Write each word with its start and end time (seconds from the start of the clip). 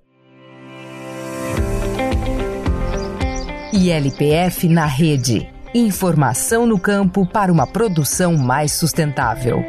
ILPF 3.71 4.67
na 4.67 4.87
rede. 4.87 5.47
Informação 5.75 6.65
no 6.67 6.81
campo 6.81 7.27
para 7.27 7.53
uma 7.53 7.67
produção 7.67 8.39
mais 8.39 8.73
sustentável. 8.73 9.63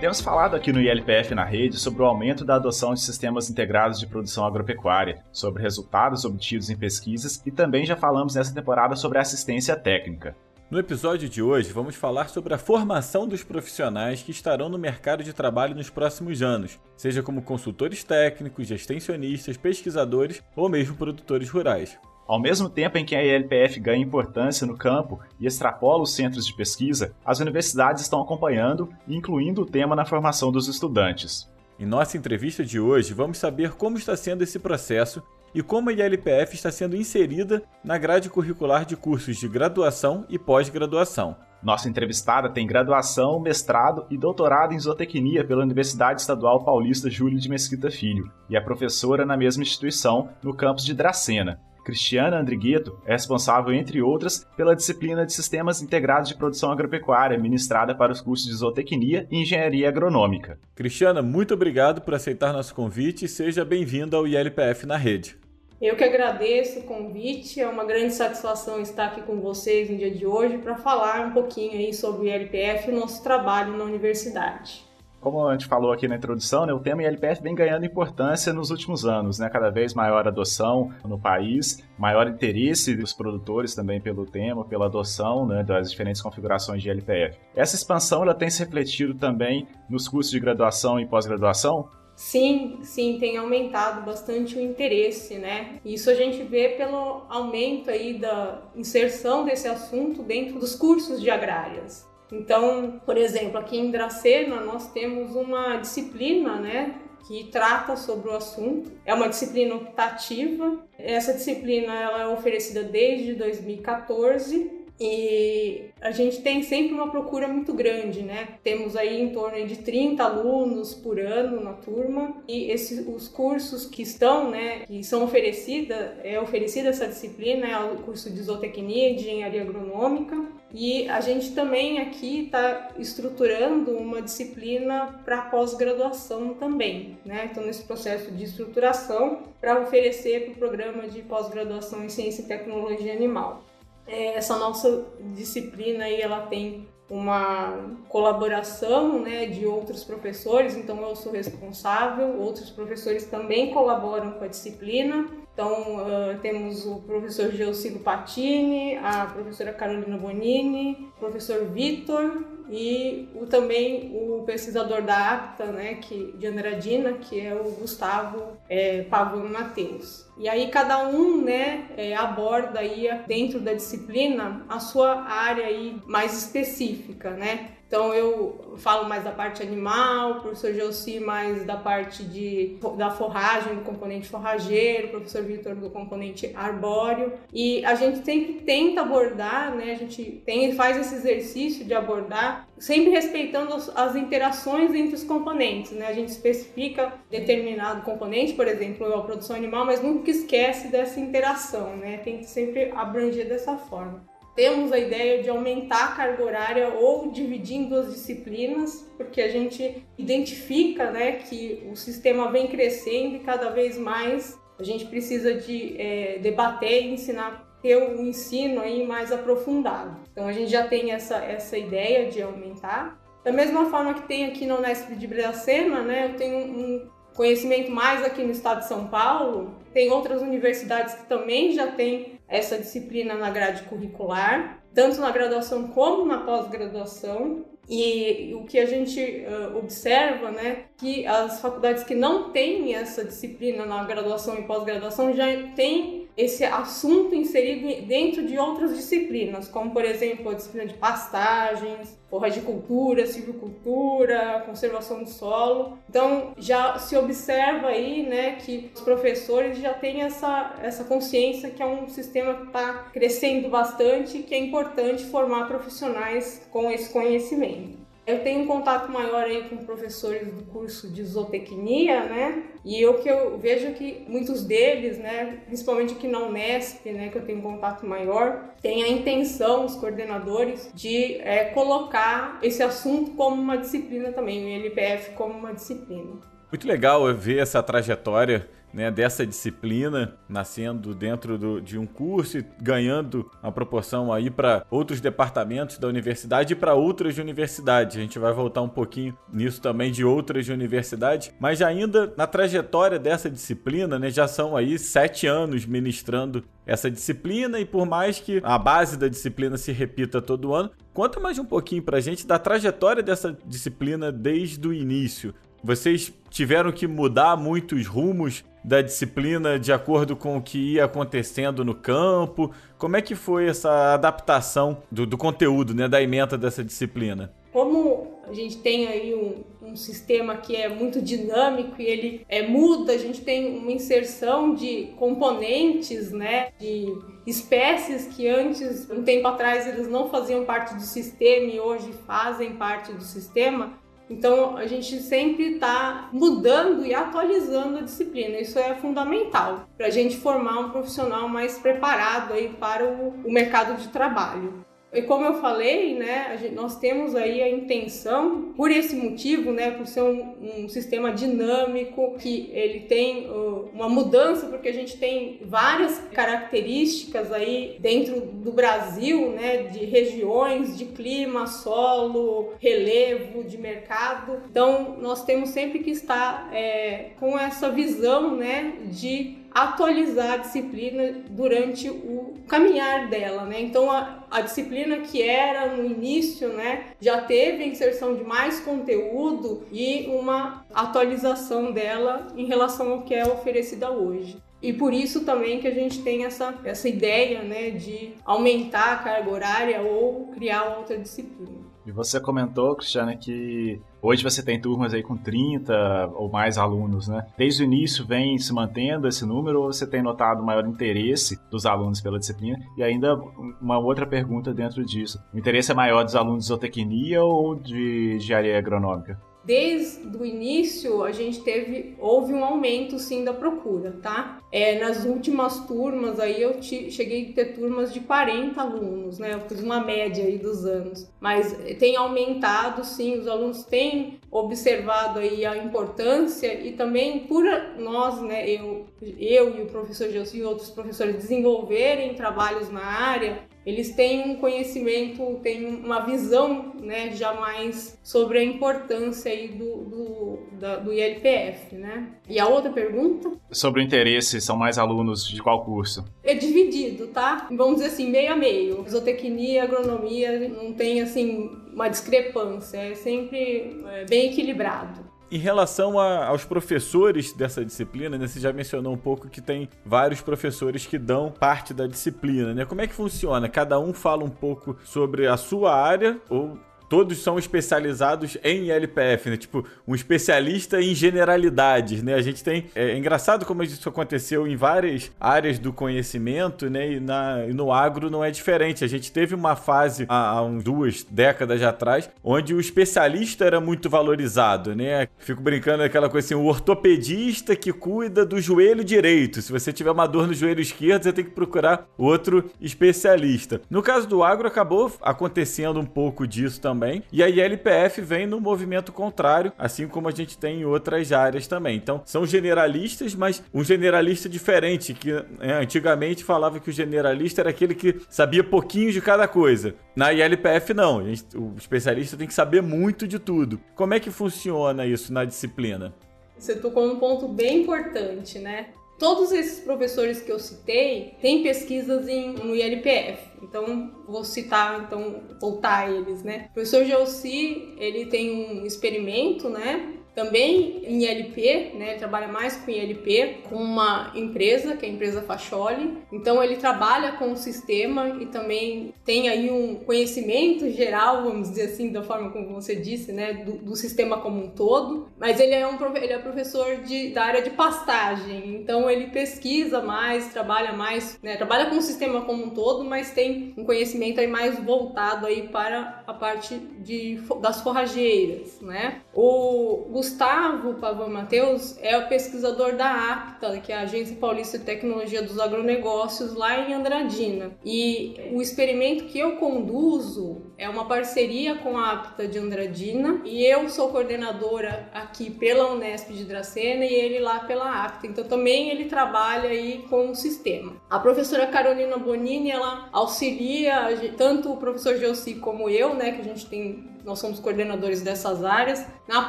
Temos 0.00 0.22
falado 0.22 0.56
aqui 0.56 0.72
no 0.72 0.80
ILPF 0.80 1.34
na 1.34 1.44
rede 1.44 1.76
sobre 1.76 2.02
o 2.02 2.06
aumento 2.06 2.46
da 2.46 2.54
adoção 2.54 2.94
de 2.94 3.02
sistemas 3.02 3.50
integrados 3.50 4.00
de 4.00 4.06
produção 4.06 4.46
agropecuária, 4.46 5.22
sobre 5.30 5.62
resultados 5.62 6.24
obtidos 6.24 6.70
em 6.70 6.76
pesquisas 6.78 7.42
e 7.44 7.50
também 7.50 7.84
já 7.84 7.94
falamos 7.94 8.34
nessa 8.34 8.54
temporada 8.54 8.96
sobre 8.96 9.18
assistência 9.18 9.76
técnica. 9.76 10.34
No 10.72 10.78
episódio 10.78 11.28
de 11.28 11.42
hoje, 11.42 11.70
vamos 11.70 11.96
falar 11.96 12.30
sobre 12.30 12.54
a 12.54 12.58
formação 12.58 13.28
dos 13.28 13.44
profissionais 13.44 14.22
que 14.22 14.30
estarão 14.30 14.70
no 14.70 14.78
mercado 14.78 15.22
de 15.22 15.34
trabalho 15.34 15.74
nos 15.74 15.90
próximos 15.90 16.40
anos, 16.40 16.80
seja 16.96 17.22
como 17.22 17.42
consultores 17.42 18.02
técnicos, 18.02 18.70
extensionistas, 18.70 19.58
pesquisadores 19.58 20.42
ou 20.56 20.70
mesmo 20.70 20.96
produtores 20.96 21.50
rurais. 21.50 21.98
Ao 22.26 22.40
mesmo 22.40 22.70
tempo 22.70 22.96
em 22.96 23.04
que 23.04 23.14
a 23.14 23.22
ILPF 23.22 23.78
ganha 23.80 24.02
importância 24.02 24.66
no 24.66 24.74
campo 24.74 25.20
e 25.38 25.46
extrapola 25.46 26.04
os 26.04 26.14
centros 26.14 26.46
de 26.46 26.56
pesquisa, 26.56 27.14
as 27.22 27.38
universidades 27.38 28.02
estão 28.02 28.22
acompanhando 28.22 28.88
e 29.06 29.14
incluindo 29.14 29.60
o 29.60 29.66
tema 29.66 29.94
na 29.94 30.06
formação 30.06 30.50
dos 30.50 30.68
estudantes. 30.68 31.46
Em 31.78 31.84
nossa 31.84 32.16
entrevista 32.16 32.64
de 32.64 32.80
hoje, 32.80 33.12
vamos 33.12 33.36
saber 33.36 33.72
como 33.72 33.98
está 33.98 34.16
sendo 34.16 34.42
esse 34.42 34.58
processo 34.58 35.22
e 35.54 35.62
como 35.62 35.90
a 35.90 35.92
ILPF 35.92 36.54
está 36.54 36.70
sendo 36.70 36.96
inserida 36.96 37.62
na 37.84 37.98
grade 37.98 38.30
curricular 38.30 38.84
de 38.84 38.96
cursos 38.96 39.36
de 39.36 39.48
graduação 39.48 40.24
e 40.28 40.38
pós-graduação. 40.38 41.36
Nossa 41.62 41.88
entrevistada 41.88 42.50
tem 42.50 42.66
graduação, 42.66 43.38
mestrado 43.38 44.04
e 44.10 44.18
doutorado 44.18 44.74
em 44.74 44.80
zootecnia 44.80 45.44
pela 45.44 45.62
Universidade 45.62 46.20
Estadual 46.20 46.64
Paulista 46.64 47.08
Júlio 47.08 47.38
de 47.38 47.48
Mesquita 47.48 47.90
Filho 47.90 48.30
e 48.50 48.56
é 48.56 48.60
professora 48.60 49.24
na 49.24 49.36
mesma 49.36 49.62
instituição 49.62 50.30
no 50.42 50.54
campus 50.54 50.84
de 50.84 50.92
Dracena. 50.92 51.60
Cristiana 51.84 52.38
Andrigueto 52.38 52.96
é 53.04 53.12
responsável, 53.12 53.72
entre 53.72 54.00
outras, 54.00 54.46
pela 54.56 54.74
disciplina 54.74 55.26
de 55.26 55.32
Sistemas 55.32 55.82
Integrados 55.82 56.28
de 56.28 56.36
Produção 56.36 56.70
Agropecuária, 56.70 57.38
ministrada 57.38 57.94
para 57.94 58.12
os 58.12 58.20
cursos 58.20 58.46
de 58.46 58.54
Zootecnia 58.54 59.26
e 59.30 59.40
Engenharia 59.42 59.88
Agronômica. 59.88 60.58
Cristiana, 60.74 61.22
muito 61.22 61.54
obrigado 61.54 62.00
por 62.00 62.14
aceitar 62.14 62.52
nosso 62.52 62.74
convite 62.74 63.24
e 63.24 63.28
seja 63.28 63.64
bem-vinda 63.64 64.16
ao 64.16 64.26
ILPF 64.26 64.86
na 64.86 64.96
Rede. 64.96 65.41
Eu 65.82 65.96
que 65.96 66.04
agradeço 66.04 66.78
o 66.78 66.82
convite, 66.84 67.60
é 67.60 67.66
uma 67.66 67.84
grande 67.84 68.14
satisfação 68.14 68.80
estar 68.80 69.06
aqui 69.06 69.22
com 69.22 69.40
vocês 69.40 69.90
no 69.90 69.96
dia 69.96 70.12
de 70.12 70.24
hoje 70.24 70.58
para 70.58 70.76
falar 70.76 71.26
um 71.26 71.32
pouquinho 71.32 71.72
aí 71.72 71.92
sobre 71.92 72.28
o 72.28 72.32
ILPF 72.32 72.88
e 72.88 72.94
o 72.94 73.00
nosso 73.00 73.20
trabalho 73.20 73.76
na 73.76 73.82
universidade. 73.82 74.84
Como 75.20 75.44
a 75.44 75.52
gente 75.52 75.66
falou 75.66 75.92
aqui 75.92 76.06
na 76.06 76.14
introdução, 76.14 76.66
né, 76.66 76.72
o 76.72 76.78
tema 76.78 77.02
ILPF 77.02 77.42
vem 77.42 77.52
ganhando 77.52 77.84
importância 77.84 78.52
nos 78.52 78.70
últimos 78.70 79.04
anos, 79.04 79.40
né, 79.40 79.50
cada 79.50 79.70
vez 79.70 79.92
maior 79.92 80.28
adoção 80.28 80.92
no 81.04 81.18
país, 81.18 81.82
maior 81.98 82.28
interesse 82.28 82.94
dos 82.94 83.12
produtores 83.12 83.74
também 83.74 84.00
pelo 84.00 84.24
tema, 84.24 84.64
pela 84.64 84.86
adoção 84.86 85.44
né, 85.48 85.64
das 85.64 85.90
diferentes 85.90 86.22
configurações 86.22 86.80
de 86.80 86.90
ILPF. 86.90 87.36
Essa 87.56 87.74
expansão 87.74 88.22
ela 88.22 88.34
tem 88.34 88.48
se 88.48 88.62
refletido 88.62 89.14
também 89.14 89.66
nos 89.90 90.06
cursos 90.06 90.30
de 90.30 90.38
graduação 90.38 91.00
e 91.00 91.06
pós-graduação? 91.06 91.88
Sim, 92.22 92.78
sim, 92.82 93.18
tem 93.18 93.36
aumentado 93.36 94.06
bastante 94.06 94.56
o 94.56 94.60
interesse, 94.60 95.34
né? 95.34 95.80
Isso 95.84 96.08
a 96.08 96.14
gente 96.14 96.40
vê 96.44 96.68
pelo 96.68 97.26
aumento 97.28 97.90
aí 97.90 98.14
da 98.14 98.62
inserção 98.76 99.44
desse 99.44 99.66
assunto 99.66 100.22
dentro 100.22 100.60
dos 100.60 100.76
cursos 100.76 101.20
de 101.20 101.28
agrárias. 101.28 102.08
Então, 102.30 103.00
por 103.04 103.16
exemplo, 103.16 103.58
aqui 103.58 103.76
em 103.76 103.90
Dracena 103.90 104.60
nós 104.60 104.92
temos 104.92 105.34
uma 105.34 105.76
disciplina, 105.78 106.60
né, 106.60 106.94
que 107.26 107.50
trata 107.50 107.96
sobre 107.96 108.30
o 108.30 108.36
assunto. 108.36 108.90
É 109.04 109.12
uma 109.12 109.28
disciplina 109.28 109.74
optativa. 109.74 110.78
Essa 110.96 111.34
disciplina 111.34 111.92
ela 111.92 112.22
é 112.22 112.26
oferecida 112.28 112.84
desde 112.84 113.34
2014 113.34 114.81
e 115.00 115.90
a 116.00 116.10
gente 116.10 116.42
tem 116.42 116.62
sempre 116.62 116.94
uma 116.94 117.10
procura 117.10 117.48
muito 117.48 117.72
grande, 117.72 118.22
né? 118.22 118.56
Temos 118.62 118.96
aí 118.96 119.20
em 119.20 119.30
torno 119.30 119.66
de 119.66 119.78
30 119.78 120.22
alunos 120.22 120.94
por 120.94 121.18
ano 121.18 121.60
na 121.60 121.72
turma 121.72 122.42
e 122.46 122.70
esses, 122.70 123.06
os 123.06 123.28
cursos 123.28 123.86
que 123.86 124.02
estão, 124.02 124.50
né, 124.50 124.80
que 124.86 125.02
são 125.02 125.24
oferecida, 125.24 126.18
é 126.22 126.40
oferecida 126.40 126.88
essa 126.88 127.06
disciplina, 127.06 127.66
é 127.66 127.78
o 127.92 127.96
curso 127.98 128.30
de 128.30 128.40
zootecnia 128.42 129.10
e 129.10 129.14
engenharia 129.14 129.62
agronômica. 129.62 130.36
E 130.74 131.06
a 131.08 131.20
gente 131.20 131.52
também 131.52 131.98
aqui 131.98 132.46
está 132.46 132.92
estruturando 132.98 133.90
uma 133.90 134.22
disciplina 134.22 135.20
para 135.24 135.42
pós-graduação 135.42 136.54
também, 136.54 137.18
né? 137.24 137.48
Então, 137.50 137.64
nesse 137.66 137.82
processo 137.82 138.30
de 138.30 138.44
estruturação 138.44 139.42
para 139.60 139.80
oferecer 139.80 140.44
para 140.44 140.52
o 140.52 140.56
programa 140.56 141.06
de 141.06 141.20
pós-graduação 141.22 142.02
em 142.04 142.08
ciência 142.08 142.42
e 142.42 142.46
tecnologia 142.46 143.12
animal. 143.12 143.62
É, 144.06 144.34
essa 144.34 144.58
nossa 144.58 145.06
disciplina 145.34 146.04
aí 146.04 146.20
ela 146.20 146.46
tem 146.46 146.88
uma 147.08 147.94
colaboração 148.08 149.20
né, 149.20 149.46
de 149.46 149.66
outros 149.66 150.02
professores, 150.02 150.76
então 150.76 151.00
eu 151.02 151.14
sou 151.14 151.30
responsável, 151.30 152.40
outros 152.40 152.70
professores 152.70 153.26
também 153.26 153.72
colaboram 153.72 154.32
com 154.32 154.44
a 154.44 154.48
disciplina. 154.48 155.28
Então 155.52 155.96
uh, 155.96 156.38
temos 156.40 156.86
o 156.86 156.96
professor 157.02 157.50
Geocilo 157.50 158.00
Patini, 158.00 158.96
a 158.96 159.26
professora 159.26 159.72
Carolina 159.72 160.16
Bonini, 160.16 161.10
o 161.16 161.20
professor 161.20 161.66
Vitor 161.66 162.42
e 162.70 163.28
o, 163.34 163.44
também 163.44 164.10
o 164.14 164.44
pesquisador 164.44 165.02
da 165.02 165.32
ACTA, 165.32 165.66
né, 165.66 165.94
que, 165.96 166.32
de 166.38 166.46
Andradina, 166.46 167.12
que 167.12 167.38
é 167.38 167.54
o 167.54 167.64
Gustavo 167.72 168.56
é, 168.66 169.02
Pavão 169.02 169.46
Mateus. 169.46 170.26
E 170.38 170.48
aí 170.48 170.68
cada 170.68 171.06
um 171.06 171.42
né, 171.42 171.86
é, 171.98 172.14
aborda 172.16 172.80
aí 172.80 173.08
dentro 173.28 173.60
da 173.60 173.74
disciplina 173.74 174.64
a 174.70 174.80
sua 174.80 175.22
área 175.22 175.66
aí 175.66 176.00
mais 176.06 176.36
específica, 176.38 177.30
né? 177.30 177.72
Então 177.92 178.14
eu 178.14 178.58
falo 178.78 179.06
mais 179.06 179.22
da 179.22 179.32
parte 179.32 179.62
animal, 179.62 180.30
o 180.30 180.40
professor 180.40 180.72
Gelsi 180.72 181.20
mais 181.20 181.66
da 181.66 181.76
parte 181.76 182.24
de, 182.24 182.78
da 182.96 183.10
forragem, 183.10 183.74
do 183.74 183.82
componente 183.82 184.30
forrageiro, 184.30 185.08
o 185.08 185.10
professor 185.10 185.42
Vitor 185.42 185.74
do 185.74 185.90
componente 185.90 186.50
arbóreo. 186.54 187.34
E 187.52 187.84
a 187.84 187.94
gente 187.94 188.24
sempre 188.24 188.62
tenta 188.64 189.02
abordar, 189.02 189.74
né? 189.74 189.92
A 189.92 189.94
gente 189.96 190.42
tem, 190.46 190.72
faz 190.74 190.96
esse 190.96 191.16
exercício 191.16 191.84
de 191.84 191.92
abordar, 191.92 192.66
sempre 192.78 193.10
respeitando 193.10 193.74
as, 193.74 193.94
as 193.94 194.16
interações 194.16 194.94
entre 194.94 195.14
os 195.14 195.24
componentes, 195.24 195.92
né? 195.92 196.06
A 196.06 196.14
gente 196.14 196.28
especifica 196.28 197.12
determinado 197.28 198.00
componente, 198.06 198.54
por 198.54 198.66
exemplo, 198.66 199.06
a 199.14 199.22
produção 199.22 199.54
animal, 199.54 199.84
mas 199.84 200.02
nunca 200.02 200.30
esquece 200.30 200.88
dessa 200.88 201.20
interação, 201.20 201.94
né? 201.98 202.16
Tem 202.24 202.38
que 202.38 202.46
sempre 202.46 202.90
abranger 202.92 203.46
dessa 203.46 203.76
forma. 203.76 204.31
Temos 204.54 204.92
a 204.92 204.98
ideia 204.98 205.42
de 205.42 205.48
aumentar 205.48 206.10
a 206.10 206.12
carga 206.12 206.44
horária 206.44 206.88
ou 206.88 207.30
dividir 207.30 207.76
em 207.76 207.88
duas 207.88 208.12
disciplinas, 208.12 209.10
porque 209.16 209.40
a 209.40 209.48
gente 209.48 210.06
identifica 210.18 211.10
né, 211.10 211.32
que 211.32 211.86
o 211.90 211.96
sistema 211.96 212.50
vem 212.50 212.66
crescendo 212.66 213.36
e 213.36 213.40
cada 213.40 213.70
vez 213.70 213.96
mais 213.96 214.60
a 214.78 214.82
gente 214.82 215.06
precisa 215.06 215.54
de 215.54 215.96
é, 215.98 216.38
debater 216.38 217.04
e 217.04 217.14
ensinar 217.14 217.72
ter 217.82 217.96
um 217.96 218.26
ensino 218.26 218.80
aí 218.80 219.04
mais 219.04 219.32
aprofundado. 219.32 220.16
Então 220.30 220.46
a 220.46 220.52
gente 220.52 220.70
já 220.70 220.86
tem 220.86 221.10
essa, 221.10 221.36
essa 221.38 221.76
ideia 221.76 222.30
de 222.30 222.40
aumentar. 222.40 223.20
Da 223.44 223.50
mesma 223.50 223.90
forma 223.90 224.14
que 224.14 224.22
tem 224.22 224.46
aqui 224.46 224.64
na 224.66 224.76
Unesp 224.76 225.10
de 225.16 225.26
Dracena, 225.26 226.00
né, 226.02 226.26
eu 226.26 226.36
tenho 226.36 226.58
um 226.58 227.10
conhecimento 227.34 227.90
mais 227.90 228.24
aqui 228.24 228.42
no 228.42 228.52
estado 228.52 228.80
de 228.80 228.88
São 228.88 229.08
Paulo. 229.08 229.74
Tem 229.92 230.10
outras 230.10 230.40
universidades 230.40 231.14
que 231.14 231.26
também 231.26 231.72
já 231.72 231.88
têm 231.88 232.31
essa 232.52 232.78
disciplina 232.78 233.34
na 233.34 233.50
grade 233.50 233.84
curricular, 233.84 234.82
tanto 234.94 235.18
na 235.20 235.30
graduação 235.30 235.88
como 235.88 236.26
na 236.26 236.38
pós-graduação. 236.38 237.64
E 237.88 238.54
o 238.54 238.64
que 238.64 238.78
a 238.78 238.86
gente 238.86 239.20
uh, 239.20 239.76
observa, 239.76 240.50
né, 240.50 240.84
que 240.98 241.26
as 241.26 241.60
faculdades 241.60 242.04
que 242.04 242.14
não 242.14 242.50
têm 242.50 242.94
essa 242.94 243.24
disciplina 243.24 243.84
na 243.84 244.04
graduação 244.04 244.56
e 244.56 244.62
pós-graduação 244.62 245.34
já 245.34 245.46
têm 245.74 246.21
esse 246.36 246.64
assunto 246.64 247.34
inserido 247.34 248.06
dentro 248.06 248.46
de 248.46 248.58
outras 248.58 248.94
disciplinas, 248.96 249.68
como 249.68 249.90
por 249.90 250.04
exemplo 250.04 250.50
a 250.50 250.54
disciplina 250.54 250.86
de 250.86 250.94
pastagens, 250.94 252.18
cultura, 252.64 253.26
silvicultura, 253.26 254.62
conservação 254.64 255.22
do 255.22 255.28
solo. 255.28 255.98
Então 256.08 256.54
já 256.56 256.98
se 256.98 257.16
observa 257.16 257.88
aí, 257.88 258.22
né, 258.22 258.56
que 258.56 258.90
os 258.94 259.02
professores 259.02 259.78
já 259.78 259.92
têm 259.92 260.22
essa, 260.22 260.74
essa 260.82 261.04
consciência 261.04 261.70
que 261.70 261.82
é 261.82 261.86
um 261.86 262.08
sistema 262.08 262.54
que 262.54 262.66
está 262.66 263.10
crescendo 263.12 263.68
bastante 263.68 264.38
que 264.38 264.54
é 264.54 264.58
importante 264.58 265.24
formar 265.24 265.66
profissionais 265.66 266.66
com 266.70 266.90
esse 266.90 267.12
conhecimento. 267.12 268.01
Eu 268.24 268.38
tenho 268.44 268.62
um 268.62 268.66
contato 268.66 269.10
maior 269.10 269.42
aí 269.42 269.68
com 269.68 269.78
professores 269.78 270.46
do 270.46 270.62
curso 270.64 271.08
de 271.08 271.24
zootecnia, 271.24 272.24
né? 272.24 272.62
E 272.84 273.04
o 273.04 273.14
que 273.14 273.28
eu 273.28 273.58
vejo 273.58 273.92
que 273.94 274.24
muitos 274.28 274.64
deles, 274.64 275.18
né, 275.18 275.58
principalmente 275.66 276.14
aqui 276.14 276.28
na 276.28 276.38
Unesp, 276.38 277.04
né, 277.06 277.30
que 277.30 277.38
eu 277.38 277.44
tenho 277.44 277.58
um 277.58 277.62
contato 277.62 278.06
maior, 278.06 278.74
tem 278.80 279.02
a 279.02 279.08
intenção, 279.08 279.84
os 279.84 279.96
coordenadores, 279.96 280.90
de 280.94 281.34
é, 281.40 281.66
colocar 281.66 282.58
esse 282.62 282.82
assunto 282.82 283.32
como 283.32 283.60
uma 283.60 283.76
disciplina 283.76 284.32
também, 284.32 284.64
o 284.64 284.68
ILPF 284.68 285.32
como 285.32 285.54
uma 285.54 285.74
disciplina. 285.74 286.40
Muito 286.70 286.86
legal 286.86 287.32
ver 287.34 287.58
essa 287.58 287.82
trajetória 287.82 288.68
né, 288.92 289.10
dessa 289.10 289.46
disciplina, 289.46 290.36
nascendo 290.48 291.14
dentro 291.14 291.56
do, 291.56 291.80
de 291.80 291.98
um 291.98 292.06
curso 292.06 292.58
e 292.58 292.66
ganhando 292.80 293.50
uma 293.62 293.72
proporção 293.72 294.32
aí 294.32 294.50
para 294.50 294.84
outros 294.90 295.20
departamentos 295.20 295.98
da 295.98 296.08
universidade 296.08 296.72
e 296.72 296.76
para 296.76 296.94
outras 296.94 297.38
universidades. 297.38 298.16
A 298.16 298.20
gente 298.20 298.38
vai 298.38 298.52
voltar 298.52 298.82
um 298.82 298.88
pouquinho 298.88 299.36
nisso 299.52 299.80
também 299.80 300.12
de 300.12 300.24
outras 300.24 300.68
universidades, 300.68 301.52
mas 301.58 301.80
ainda 301.80 302.32
na 302.36 302.46
trajetória 302.46 303.18
dessa 303.18 303.50
disciplina, 303.50 304.18
né, 304.18 304.30
já 304.30 304.46
são 304.46 304.76
aí 304.76 304.98
sete 304.98 305.46
anos 305.46 305.86
ministrando 305.86 306.64
essa 306.84 307.10
disciplina 307.10 307.78
e 307.78 307.84
por 307.84 308.06
mais 308.06 308.40
que 308.40 308.60
a 308.64 308.76
base 308.76 309.16
da 309.16 309.28
disciplina 309.28 309.76
se 309.76 309.92
repita 309.92 310.42
todo 310.42 310.74
ano, 310.74 310.90
conta 311.14 311.38
mais 311.38 311.58
um 311.58 311.64
pouquinho 311.64 312.02
para 312.02 312.18
a 312.18 312.20
gente 312.20 312.46
da 312.46 312.58
trajetória 312.58 313.22
dessa 313.22 313.56
disciplina 313.66 314.32
desde 314.32 314.86
o 314.86 314.92
início. 314.92 315.54
Vocês 315.82 316.32
tiveram 316.48 316.92
que 316.92 317.06
mudar 317.06 317.56
muitos 317.56 318.06
rumos 318.06 318.64
da 318.84 319.00
disciplina 319.00 319.78
de 319.78 319.92
acordo 319.92 320.36
com 320.36 320.56
o 320.56 320.62
que 320.62 320.94
ia 320.94 321.04
acontecendo 321.04 321.84
no 321.84 321.94
campo? 321.94 322.72
Como 322.98 323.16
é 323.16 323.22
que 323.22 323.34
foi 323.34 323.66
essa 323.66 324.14
adaptação 324.14 325.02
do, 325.10 325.26
do 325.26 325.38
conteúdo, 325.38 325.94
né, 325.94 326.08
da 326.08 326.22
ementa 326.22 326.56
dessa 326.58 326.82
disciplina? 326.82 327.52
Como 327.72 328.42
a 328.46 328.52
gente 328.52 328.78
tem 328.78 329.08
aí 329.08 329.34
um, 329.34 329.64
um, 329.88 329.96
sistema 329.96 330.56
que 330.56 330.76
é 330.76 330.88
muito 330.88 331.22
dinâmico 331.22 332.00
e 332.00 332.04
ele 332.04 332.46
é, 332.48 332.66
muda, 332.66 333.12
a 333.12 333.18
gente 333.18 333.40
tem 333.40 333.78
uma 333.78 333.90
inserção 333.90 334.74
de 334.74 335.12
componentes, 335.16 336.30
né, 336.32 336.68
de 336.78 337.06
espécies 337.46 338.26
que 338.26 338.46
antes, 338.46 339.08
um 339.10 339.22
tempo 339.22 339.48
atrás, 339.48 339.86
eles 339.86 340.06
não 340.06 340.28
faziam 340.28 340.64
parte 340.64 340.94
do 340.94 341.00
sistema 341.00 341.72
e 341.72 341.80
hoje 341.80 342.12
fazem 342.26 342.74
parte 342.74 343.12
do 343.12 343.22
sistema. 343.22 343.94
Então 344.32 344.76
a 344.78 344.86
gente 344.86 345.20
sempre 345.20 345.74
está 345.74 346.30
mudando 346.32 347.04
e 347.04 347.14
atualizando 347.14 347.98
a 347.98 348.02
disciplina. 348.02 348.58
Isso 348.58 348.78
é 348.78 348.94
fundamental 348.94 349.86
para 349.96 350.06
a 350.06 350.10
gente 350.10 350.38
formar 350.38 350.80
um 350.80 350.90
profissional 350.90 351.48
mais 351.48 351.78
preparado 351.78 352.54
aí 352.54 352.70
para 352.70 353.04
o, 353.04 353.42
o 353.44 353.52
mercado 353.52 354.00
de 354.00 354.08
trabalho. 354.08 354.84
E 355.12 355.20
como 355.20 355.44
eu 355.44 355.60
falei, 355.60 356.14
né, 356.14 356.56
gente, 356.58 356.74
nós 356.74 356.98
temos 356.98 357.34
aí 357.34 357.62
a 357.62 357.68
intenção, 357.68 358.72
por 358.74 358.90
esse 358.90 359.14
motivo, 359.14 359.70
né, 359.70 359.90
por 359.90 360.06
ser 360.06 360.22
um, 360.22 360.54
um 360.62 360.88
sistema 360.88 361.30
dinâmico, 361.30 362.34
que 362.38 362.70
ele 362.72 363.00
tem 363.00 363.46
uh, 363.50 363.90
uma 363.92 364.08
mudança, 364.08 364.66
porque 364.68 364.88
a 364.88 364.92
gente 364.92 365.18
tem 365.18 365.60
várias 365.66 366.18
características 366.32 367.52
aí 367.52 367.96
dentro 368.00 368.40
do 368.40 368.72
Brasil, 368.72 369.50
né, 369.50 369.82
de 369.82 370.06
regiões, 370.06 370.96
de 370.96 371.04
clima, 371.04 371.66
solo, 371.66 372.72
relevo, 372.80 373.64
de 373.64 373.76
mercado. 373.76 374.62
Então, 374.70 375.18
nós 375.20 375.44
temos 375.44 375.70
sempre 375.70 375.98
que 375.98 376.10
estar 376.10 376.70
é, 376.72 377.32
com 377.38 377.58
essa 377.58 377.90
visão, 377.90 378.56
né, 378.56 378.94
de 379.10 379.61
atualizar 379.74 380.52
a 380.52 380.56
disciplina 380.58 381.42
durante 381.50 382.08
o 382.08 382.54
caminhar 382.68 383.28
dela, 383.28 383.64
né? 383.64 383.80
Então 383.80 384.10
a, 384.10 384.44
a, 384.50 384.60
disciplina 384.60 385.18
que 385.18 385.42
era 385.42 385.96
no 385.96 386.04
início, 386.04 386.68
né, 386.68 387.06
já 387.20 387.40
teve 387.40 387.82
a 387.82 387.86
inserção 387.86 388.34
de 388.34 388.44
mais 388.44 388.80
conteúdo 388.80 389.84
e 389.90 390.26
uma 390.28 390.84
atualização 390.94 391.92
dela 391.92 392.48
em 392.56 392.66
relação 392.66 393.12
ao 393.12 393.22
que 393.22 393.34
é 393.34 393.46
oferecida 393.46 394.10
hoje. 394.10 394.56
E 394.82 394.92
por 394.92 395.14
isso 395.14 395.44
também 395.44 395.78
que 395.78 395.86
a 395.86 395.94
gente 395.94 396.22
tem 396.22 396.44
essa, 396.44 396.74
essa 396.84 397.08
ideia, 397.08 397.62
né, 397.62 397.90
de 397.90 398.34
aumentar 398.44 399.12
a 399.12 399.16
carga 399.16 399.50
horária 399.50 400.02
ou 400.02 400.48
criar 400.48 400.98
outra 400.98 401.16
disciplina. 401.16 401.82
E 402.04 402.10
você 402.10 402.40
comentou, 402.40 402.96
Cristiana, 402.96 403.36
que 403.36 404.00
hoje 404.22 404.42
você 404.42 404.62
tem 404.62 404.80
turmas 404.80 405.12
aí 405.12 405.22
com 405.22 405.36
30 405.36 406.30
ou 406.34 406.48
mais 406.50 406.78
alunos, 406.78 407.28
né? 407.28 407.44
Desde 407.58 407.82
o 407.82 407.84
início 407.84 408.24
vem 408.24 408.56
se 408.58 408.72
mantendo 408.72 409.28
esse 409.28 409.44
número 409.44 409.82
ou 409.82 409.92
você 409.92 410.06
tem 410.06 410.22
notado 410.22 410.62
maior 410.62 410.86
interesse 410.86 411.58
dos 411.70 411.84
alunos 411.84 412.20
pela 412.20 412.38
disciplina? 412.38 412.78
E 412.96 413.02
ainda 413.02 413.34
uma 413.80 413.98
outra 413.98 414.26
pergunta 414.26 414.72
dentro 414.72 415.04
disso. 415.04 415.42
O 415.52 415.58
interesse 415.58 415.90
é 415.90 415.94
maior 415.94 416.24
dos 416.24 416.36
alunos 416.36 416.64
de 416.64 416.68
zootecnia 416.68 417.42
ou 417.42 417.74
de 417.74 418.36
engenharia 418.36 418.78
agronômica? 418.78 419.51
Desde 419.64 420.36
o 420.36 420.44
início 420.44 421.22
a 421.22 421.32
gente 421.32 421.60
teve 421.60 422.14
houve 422.18 422.52
um 422.52 422.64
aumento 422.64 423.18
sim 423.18 423.44
da 423.44 423.52
procura, 423.52 424.18
tá? 424.22 424.58
É, 424.70 424.98
nas 424.98 425.24
últimas 425.24 425.86
turmas 425.86 426.40
aí 426.40 426.60
eu 426.60 426.80
te, 426.80 427.10
cheguei 427.10 427.50
a 427.50 427.52
ter 427.52 427.74
turmas 427.74 428.12
de 428.12 428.20
40 428.20 428.80
alunos, 428.80 429.38
né? 429.38 429.54
Eu 429.54 429.60
fiz 429.60 429.80
uma 429.80 430.00
média 430.00 430.44
aí 430.44 430.58
dos 430.58 430.84
anos, 430.84 431.28
mas 431.40 431.76
tem 431.98 432.16
aumentado 432.16 433.04
sim, 433.04 433.38
os 433.38 433.46
alunos 433.46 433.84
têm 433.84 434.40
observado 434.52 435.38
aí 435.38 435.64
a 435.64 435.78
importância 435.78 436.74
e 436.74 436.92
também 436.92 437.40
por 437.46 437.64
nós, 437.98 438.42
né, 438.42 438.68
eu, 438.68 439.06
eu 439.38 439.78
e 439.78 439.80
o 439.80 439.86
professor 439.86 440.28
Gelson 440.28 440.58
e 440.58 440.62
outros 440.62 440.90
professores 440.90 441.36
desenvolverem 441.36 442.34
trabalhos 442.34 442.90
na 442.90 443.02
área, 443.02 443.66
eles 443.86 444.14
têm 444.14 444.50
um 444.50 444.56
conhecimento, 444.56 445.58
têm 445.62 445.86
uma 445.86 446.20
visão 446.20 446.92
né, 447.00 447.30
já 447.30 447.54
mais 447.54 448.18
sobre 448.22 448.58
a 448.58 448.62
importância 448.62 449.50
aí 449.50 449.68
do, 449.68 450.04
do, 450.04 450.51
da, 450.82 450.96
do 450.96 451.12
ILPF. 451.12 451.94
Né? 451.94 452.26
E 452.48 452.58
a 452.58 452.66
outra 452.66 452.90
pergunta? 452.90 453.52
Sobre 453.70 454.00
o 454.00 454.04
interesse, 454.04 454.60
são 454.60 454.76
mais 454.76 454.98
alunos 454.98 455.48
de 455.48 455.62
qual 455.62 455.84
curso? 455.84 456.24
É 456.42 456.54
dividido, 456.54 457.28
tá? 457.28 457.68
Vamos 457.70 457.96
dizer 457.96 458.08
assim, 458.08 458.28
meio 458.28 458.52
a 458.52 458.56
meio. 458.56 459.04
Zootecnia, 459.08 459.84
agronomia, 459.84 460.68
não 460.68 460.92
tem 460.92 461.22
assim 461.22 461.70
uma 461.92 462.08
discrepância, 462.08 462.98
é 462.98 463.14
sempre 463.14 464.02
é, 464.08 464.24
bem 464.24 464.50
equilibrado. 464.50 465.20
Em 465.50 465.58
relação 465.58 466.18
a, 466.18 466.46
aos 466.46 466.64
professores 466.64 467.52
dessa 467.52 467.84
disciplina, 467.84 468.38
né, 468.38 468.48
você 468.48 468.58
já 468.58 468.72
mencionou 468.72 469.12
um 469.12 469.18
pouco 469.18 469.48
que 469.48 469.60
tem 469.60 469.88
vários 470.04 470.40
professores 470.40 471.04
que 471.04 471.18
dão 471.18 471.52
parte 471.52 471.92
da 471.92 472.06
disciplina, 472.06 472.72
né? 472.72 472.86
Como 472.86 473.02
é 473.02 473.06
que 473.06 473.12
funciona? 473.12 473.68
Cada 473.68 474.00
um 474.00 474.14
fala 474.14 474.42
um 474.42 474.50
pouco 474.50 474.96
sobre 475.04 475.46
a 475.46 475.58
sua 475.58 475.94
área 475.94 476.40
ou 476.48 476.78
todos 477.12 477.42
são 477.42 477.58
especializados 477.58 478.56
em 478.64 478.90
LPF, 478.90 479.50
né? 479.50 479.58
Tipo, 479.58 479.84
um 480.08 480.14
especialista 480.14 480.98
em 480.98 481.14
generalidades, 481.14 482.22
né? 482.22 482.32
A 482.32 482.40
gente 482.40 482.64
tem. 482.64 482.86
É, 482.94 483.10
é 483.10 483.18
engraçado 483.18 483.66
como 483.66 483.82
isso 483.82 484.08
aconteceu 484.08 484.66
em 484.66 484.76
várias 484.76 485.30
áreas 485.38 485.78
do 485.78 485.92
conhecimento, 485.92 486.88
né? 486.88 487.12
E, 487.12 487.20
na, 487.20 487.66
e 487.68 487.74
no 487.74 487.92
agro 487.92 488.30
não 488.30 488.42
é 488.42 488.50
diferente. 488.50 489.04
A 489.04 489.06
gente 489.06 489.30
teve 489.30 489.54
uma 489.54 489.76
fase 489.76 490.24
há, 490.26 490.58
há 490.58 490.66
duas 490.82 491.22
décadas 491.22 491.82
atrás 491.82 492.30
onde 492.42 492.72
o 492.72 492.80
especialista 492.80 493.66
era 493.66 493.78
muito 493.78 494.08
valorizado, 494.08 494.96
né? 494.96 495.28
Fico 495.36 495.60
brincando 495.60 496.02
aquela 496.02 496.30
coisa 496.30 496.46
assim, 496.46 496.54
o 496.54 496.64
ortopedista 496.64 497.76
que 497.76 497.92
cuida 497.92 498.46
do 498.46 498.58
joelho 498.58 499.04
direito. 499.04 499.60
Se 499.60 499.70
você 499.70 499.92
tiver 499.92 500.12
uma 500.12 500.26
dor 500.26 500.46
no 500.46 500.54
joelho 500.54 500.80
esquerdo, 500.80 501.24
você 501.24 501.32
tem 501.34 501.44
que 501.44 501.50
procurar 501.50 502.08
outro 502.16 502.70
especialista. 502.80 503.82
No 503.90 504.02
caso 504.02 504.26
do 504.26 504.42
agro, 504.42 504.66
acabou 504.66 505.12
acontecendo 505.20 506.00
um 506.00 506.06
pouco 506.06 506.46
disso 506.46 506.80
também. 506.80 507.01
E 507.32 507.42
a 507.42 507.48
ILPF 507.48 508.20
vem 508.20 508.46
no 508.46 508.60
movimento 508.60 509.12
contrário, 509.12 509.72
assim 509.78 510.06
como 510.06 510.28
a 510.28 510.32
gente 510.32 510.56
tem 510.56 510.80
em 510.80 510.84
outras 510.84 511.32
áreas 511.32 511.66
também. 511.66 511.96
Então, 511.96 512.22
são 512.24 512.46
generalistas, 512.46 513.34
mas 513.34 513.62
um 513.72 513.82
generalista 513.82 514.48
diferente, 514.48 515.14
que 515.14 515.32
né, 515.32 515.74
antigamente 515.80 516.44
falava 516.44 516.80
que 516.80 516.90
o 516.90 516.92
generalista 516.92 517.62
era 517.62 517.70
aquele 517.70 517.94
que 517.94 518.20
sabia 518.28 518.62
pouquinho 518.62 519.12
de 519.12 519.20
cada 519.20 519.48
coisa. 519.48 519.94
Na 520.14 520.32
ILPF, 520.32 520.94
não. 520.94 521.24
Gente, 521.24 521.56
o 521.56 521.74
especialista 521.76 522.36
tem 522.36 522.46
que 522.46 522.54
saber 522.54 522.82
muito 522.82 523.26
de 523.26 523.38
tudo. 523.38 523.80
Como 523.94 524.14
é 524.14 524.20
que 524.20 524.30
funciona 524.30 525.06
isso 525.06 525.32
na 525.32 525.44
disciplina? 525.44 526.14
Você 526.56 526.76
tocou 526.76 527.04
um 527.04 527.18
ponto 527.18 527.48
bem 527.48 527.82
importante, 527.82 528.58
né? 528.58 528.88
Todos 529.22 529.52
esses 529.52 529.78
professores 529.78 530.42
que 530.42 530.50
eu 530.50 530.58
citei 530.58 531.36
têm 531.40 531.62
pesquisas 531.62 532.26
em, 532.26 532.54
no 532.54 532.74
ILPF, 532.74 533.38
então 533.62 534.10
vou 534.26 534.42
citar, 534.42 535.04
então 535.04 535.44
voltar 535.60 536.12
eles, 536.12 536.42
né? 536.42 536.66
O 536.70 536.74
professor 536.74 537.04
Gelsi, 537.04 537.94
ele 537.98 538.26
tem 538.26 538.50
um 538.50 538.84
experimento, 538.84 539.68
né? 539.68 540.18
Também 540.34 541.02
em 541.04 541.24
ILP, 541.24 541.94
né? 541.94 542.10
Ele 542.10 542.18
trabalha 542.18 542.48
mais 542.48 542.76
com 542.76 542.90
ILP, 542.90 543.62
com 543.68 543.76
uma 543.76 544.32
empresa, 544.34 544.96
que 544.96 545.04
é 545.04 545.08
a 545.08 545.12
empresa 545.12 545.42
Facholi. 545.42 546.18
Então 546.32 546.62
ele 546.62 546.76
trabalha 546.76 547.32
com 547.32 547.52
o 547.52 547.56
sistema 547.56 548.36
e 548.40 548.46
também 548.46 549.12
tem 549.24 549.48
aí 549.48 549.70
um 549.70 549.96
conhecimento 549.96 550.90
geral, 550.90 551.44
vamos 551.44 551.70
dizer 551.70 551.82
assim, 551.82 552.10
da 552.10 552.22
forma 552.22 552.50
como 552.50 552.74
você 552.74 552.96
disse, 552.96 553.32
né? 553.32 553.52
Do, 553.52 553.72
do 553.72 553.96
sistema 553.96 554.38
como 554.38 554.62
um 554.62 554.70
todo. 554.70 555.28
Mas 555.38 555.60
ele 555.60 555.74
é 555.74 555.86
um 555.86 556.02
ele 556.16 556.32
é 556.32 556.38
professor 556.38 556.96
de, 557.02 557.30
da 557.30 557.44
área 557.44 557.62
de 557.62 557.70
pastagem, 557.70 558.76
então 558.76 559.08
ele 559.08 559.28
pesquisa 559.28 560.00
mais, 560.00 560.52
trabalha 560.52 560.92
mais, 560.92 561.38
né? 561.42 561.56
Trabalha 561.56 561.86
com 561.86 561.96
o 561.96 562.02
sistema 562.02 562.42
como 562.42 562.64
um 562.64 562.70
todo, 562.70 563.04
mas 563.04 563.30
tem 563.30 563.72
um 563.76 563.84
conhecimento 563.84 564.40
aí 564.40 564.46
mais 564.46 564.78
voltado 564.78 565.46
aí 565.46 565.68
para 565.68 566.22
a 566.26 566.34
parte 566.34 566.78
de, 566.98 567.40
das 567.60 567.80
forrageiras, 567.80 568.80
né? 568.80 569.22
O 569.34 570.08
Gustavo 570.22 570.94
Pavão 570.94 571.28
Mateus 571.28 571.98
é 572.00 572.16
o 572.16 572.28
pesquisador 572.28 572.94
da 572.94 573.32
APTA, 573.32 573.80
que 573.80 573.90
é 573.90 573.96
a 573.96 574.02
Agência 574.02 574.36
Paulista 574.36 574.78
de 574.78 574.84
Tecnologia 574.84 575.42
dos 575.42 575.58
Agronegócios, 575.58 576.54
lá 576.54 576.78
em 576.78 576.94
Andradina. 576.94 577.72
E 577.84 578.36
o 578.52 578.62
experimento 578.62 579.24
que 579.24 579.40
eu 579.40 579.56
conduzo 579.56 580.62
é 580.78 580.88
uma 580.88 581.06
parceria 581.06 581.74
com 581.74 581.98
a 581.98 582.12
APTA 582.12 582.46
de 582.46 582.56
Andradina 582.56 583.40
e 583.44 583.64
eu 583.64 583.88
sou 583.88 584.10
coordenadora 584.10 585.10
aqui 585.12 585.50
pela 585.50 585.92
Unesp 585.92 586.30
de 586.30 586.44
Dracena 586.44 587.04
e 587.04 587.12
ele 587.12 587.40
lá 587.40 587.58
pela 587.64 588.04
APTA. 588.04 588.28
Então 588.28 588.44
também 588.44 588.90
ele 588.90 589.06
trabalha 589.06 589.70
aí 589.70 590.04
com 590.08 590.30
o 590.30 590.36
sistema. 590.36 590.92
A 591.10 591.18
professora 591.18 591.66
Carolina 591.66 592.16
Bonini, 592.16 592.70
ela 592.70 593.08
auxilia 593.10 594.06
tanto 594.36 594.72
o 594.72 594.76
professor 594.76 595.16
Gelsi 595.16 595.54
como 595.54 595.88
eu, 595.88 596.14
né, 596.14 596.30
que 596.30 596.42
a 596.42 596.44
gente 596.44 596.66
tem 596.66 597.10
nós 597.24 597.38
somos 597.38 597.60
coordenadores 597.60 598.22
dessas 598.22 598.64
áreas, 598.64 599.04
na 599.26 599.48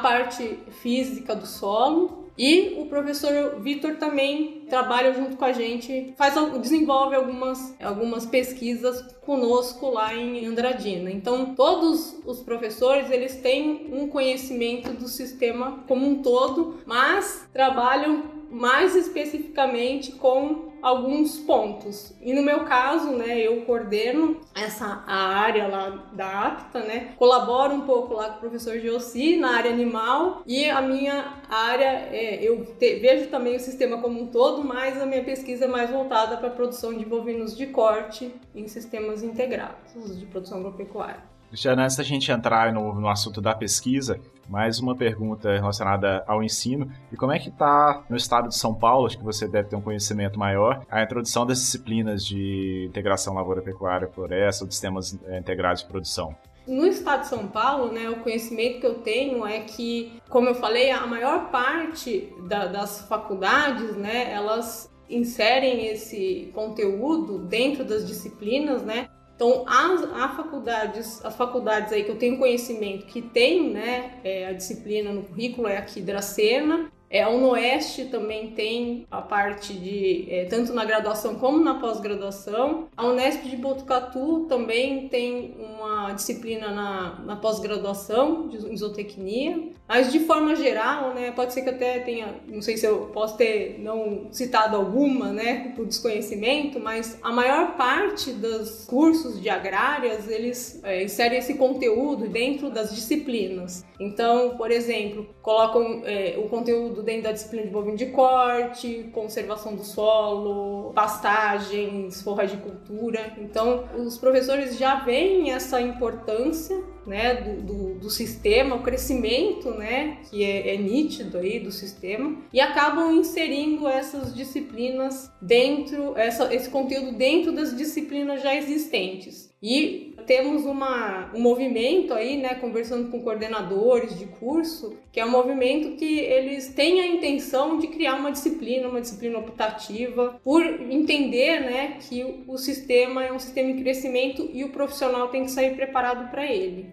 parte 0.00 0.58
física 0.82 1.34
do 1.34 1.46
solo. 1.46 2.24
E 2.36 2.80
o 2.80 2.86
professor 2.86 3.60
Vitor 3.60 3.94
também 3.94 4.66
trabalha 4.68 5.14
junto 5.14 5.36
com 5.36 5.44
a 5.44 5.52
gente, 5.52 6.12
faz, 6.18 6.34
desenvolve 6.60 7.14
algumas, 7.14 7.74
algumas 7.80 8.26
pesquisas 8.26 9.14
conosco 9.20 9.88
lá 9.90 10.12
em 10.16 10.44
Andradina. 10.44 11.12
Então, 11.12 11.54
todos 11.54 12.16
os 12.26 12.40
professores, 12.40 13.08
eles 13.08 13.36
têm 13.36 13.88
um 13.92 14.08
conhecimento 14.08 14.92
do 14.92 15.06
sistema 15.06 15.84
como 15.86 16.08
um 16.08 16.22
todo, 16.22 16.78
mas 16.84 17.48
trabalham 17.52 18.43
mais 18.54 18.94
especificamente 18.94 20.12
com 20.12 20.72
alguns 20.80 21.38
pontos. 21.38 22.14
E 22.20 22.32
no 22.32 22.42
meu 22.42 22.64
caso, 22.64 23.10
né, 23.12 23.40
eu 23.40 23.62
coordeno 23.62 24.40
essa 24.54 25.02
área 25.06 25.66
lá 25.66 26.10
da 26.12 26.46
APTA, 26.46 26.80
né? 26.80 27.14
Colaboro 27.16 27.74
um 27.74 27.80
pouco 27.80 28.14
lá 28.14 28.28
com 28.28 28.36
o 28.36 28.40
professor 28.40 28.78
Geossi 28.78 29.36
na 29.36 29.56
área 29.56 29.72
animal 29.72 30.42
e 30.46 30.68
a 30.70 30.80
minha 30.80 31.42
área 31.48 32.08
é, 32.12 32.38
eu 32.42 32.64
te, 32.78 32.96
vejo 32.96 33.28
também 33.28 33.56
o 33.56 33.60
sistema 33.60 34.00
como 34.00 34.22
um 34.22 34.26
todo, 34.26 34.62
mas 34.62 35.00
a 35.00 35.06
minha 35.06 35.24
pesquisa 35.24 35.64
é 35.64 35.68
mais 35.68 35.90
voltada 35.90 36.36
para 36.36 36.48
a 36.48 36.52
produção 36.52 36.94
de 36.94 37.04
bovinos 37.04 37.56
de 37.56 37.66
corte 37.66 38.32
em 38.54 38.68
sistemas 38.68 39.22
integrados 39.22 40.18
de 40.18 40.26
produção 40.26 40.58
agropecuária. 40.58 41.33
Cristiano, 41.54 41.82
antes 41.82 41.94
da 41.94 42.02
gente 42.02 42.32
entrar 42.32 42.72
no, 42.72 42.92
no 43.00 43.08
assunto 43.08 43.40
da 43.40 43.54
pesquisa, 43.54 44.18
mais 44.48 44.80
uma 44.80 44.96
pergunta 44.96 45.52
relacionada 45.52 46.24
ao 46.26 46.42
ensino. 46.42 46.90
E 47.12 47.16
como 47.16 47.30
é 47.30 47.38
que 47.38 47.48
está 47.48 48.02
no 48.10 48.16
estado 48.16 48.48
de 48.48 48.56
São 48.56 48.74
Paulo, 48.74 49.06
acho 49.06 49.16
que 49.16 49.22
você 49.22 49.46
deve 49.46 49.68
ter 49.68 49.76
um 49.76 49.80
conhecimento 49.80 50.36
maior, 50.36 50.84
a 50.90 51.00
introdução 51.00 51.46
das 51.46 51.58
disciplinas 51.58 52.26
de 52.26 52.86
integração 52.88 53.34
lavoura-pecuária, 53.34 54.08
floresta, 54.08 54.64
ou 54.64 54.68
de 54.68 54.74
sistemas 54.74 55.16
eh, 55.26 55.38
integrados 55.38 55.82
de 55.82 55.88
produção? 55.88 56.34
No 56.66 56.88
estado 56.88 57.20
de 57.20 57.28
São 57.28 57.46
Paulo, 57.46 57.92
né, 57.92 58.10
o 58.10 58.16
conhecimento 58.16 58.80
que 58.80 58.86
eu 58.86 58.94
tenho 58.96 59.46
é 59.46 59.60
que, 59.60 60.20
como 60.28 60.48
eu 60.48 60.56
falei, 60.56 60.90
a 60.90 61.06
maior 61.06 61.52
parte 61.52 62.34
da, 62.48 62.66
das 62.66 63.02
faculdades, 63.06 63.96
né, 63.96 64.32
elas 64.32 64.92
inserem 65.08 65.86
esse 65.86 66.50
conteúdo 66.52 67.38
dentro 67.38 67.84
das 67.84 68.04
disciplinas, 68.04 68.82
né, 68.82 69.08
então, 69.34 69.64
as, 69.66 70.02
as, 70.04 70.36
faculdades, 70.36 71.24
as 71.24 71.34
faculdades 71.34 71.92
aí 71.92 72.04
que 72.04 72.10
eu 72.10 72.18
tenho 72.18 72.38
conhecimento 72.38 73.06
que 73.06 73.20
tem 73.20 73.72
né, 73.72 74.20
é, 74.22 74.46
a 74.46 74.52
disciplina 74.52 75.12
no 75.12 75.24
currículo 75.24 75.66
é 75.66 75.76
aqui 75.76 76.00
Dracena, 76.00 76.90
é, 77.10 77.22
a 77.22 77.28
Unoeste 77.28 78.06
também 78.06 78.50
tem 78.50 79.06
a 79.10 79.20
parte 79.20 79.72
de, 79.72 80.26
é, 80.28 80.46
tanto 80.46 80.72
na 80.72 80.84
graduação 80.84 81.36
como 81.36 81.62
na 81.62 81.74
pós-graduação. 81.74 82.88
A 82.96 83.06
Unesp 83.06 83.44
de 83.44 83.56
Botucatu 83.56 84.46
também 84.48 85.08
tem 85.08 85.54
uma 85.58 86.12
disciplina 86.12 86.70
na, 86.70 87.20
na 87.24 87.36
pós-graduação 87.36 88.48
de 88.48 88.76
zootecnia. 88.76 89.74
Mas 89.86 90.10
de 90.10 90.20
forma 90.20 90.56
geral, 90.56 91.12
né, 91.12 91.30
pode 91.30 91.52
ser 91.52 91.62
que 91.62 91.68
até 91.68 91.98
tenha, 92.00 92.34
não 92.48 92.62
sei 92.62 92.76
se 92.78 92.86
eu 92.86 93.10
posso 93.12 93.36
ter 93.36 93.78
não 93.78 94.28
citado 94.32 94.76
alguma, 94.76 95.30
né, 95.30 95.74
por 95.76 95.84
desconhecimento, 95.86 96.80
mas 96.80 97.18
a 97.22 97.30
maior 97.30 97.76
parte 97.76 98.32
dos 98.32 98.86
cursos 98.86 99.40
de 99.40 99.50
agrárias, 99.50 100.28
eles 100.28 100.80
é, 100.82 101.04
inserem 101.04 101.38
esse 101.38 101.54
conteúdo 101.54 102.28
dentro 102.28 102.70
das 102.70 102.94
disciplinas. 102.94 103.84
Então, 104.00 104.56
por 104.56 104.70
exemplo, 104.70 105.28
colocam 105.42 106.02
é, 106.04 106.34
o 106.38 106.48
conteúdo 106.48 106.93
dentro 107.02 107.24
da 107.24 107.32
disciplina 107.32 107.66
de 107.66 107.72
bovino 107.72 107.96
de 107.96 108.06
corte, 108.06 109.10
conservação 109.12 109.74
do 109.74 109.84
solo, 109.84 110.92
pastagens, 110.92 112.22
forragicultura. 112.22 113.34
Então, 113.38 113.84
os 113.96 114.18
professores 114.18 114.78
já 114.78 114.96
veem 114.96 115.52
essa 115.52 115.80
importância 115.80 116.82
né, 117.06 117.34
do, 117.34 117.62
do, 117.62 117.94
do, 118.00 118.10
sistema, 118.10 118.76
o 118.76 118.82
crescimento, 118.82 119.70
né, 119.72 120.18
que 120.28 120.42
é, 120.42 120.74
é, 120.74 120.76
nítido 120.76 121.38
aí 121.38 121.60
do 121.60 121.70
sistema, 121.70 122.36
e 122.52 122.60
acabam 122.60 123.12
inserindo 123.12 123.86
essas 123.86 124.34
disciplinas 124.34 125.30
dentro, 125.40 126.16
essa, 126.16 126.54
esse 126.54 126.70
conteúdo 126.70 127.12
dentro 127.16 127.52
das 127.52 127.76
disciplinas 127.76 128.42
já 128.42 128.54
existentes. 128.54 129.53
E 129.66 130.14
temos 130.26 130.66
uma, 130.66 131.30
um 131.34 131.40
movimento 131.40 132.12
aí, 132.12 132.36
né, 132.36 132.54
conversando 132.56 133.10
com 133.10 133.22
coordenadores 133.22 134.18
de 134.18 134.26
curso, 134.26 134.94
que 135.10 135.18
é 135.18 135.24
um 135.24 135.30
movimento 135.30 135.96
que 135.96 136.18
eles 136.18 136.68
têm 136.68 137.00
a 137.00 137.06
intenção 137.06 137.78
de 137.78 137.86
criar 137.86 138.16
uma 138.16 138.30
disciplina, 138.30 138.86
uma 138.88 139.00
disciplina 139.00 139.38
optativa, 139.38 140.38
por 140.44 140.62
entender, 140.62 141.60
né, 141.60 141.96
que 141.98 142.44
o 142.46 142.58
sistema 142.58 143.24
é 143.24 143.32
um 143.32 143.38
sistema 143.38 143.70
em 143.70 143.80
crescimento 143.80 144.50
e 144.52 144.64
o 144.64 144.68
profissional 144.68 145.28
tem 145.28 145.44
que 145.44 145.50
sair 145.50 145.74
preparado 145.74 146.30
para 146.30 146.44
ele. 146.44 146.92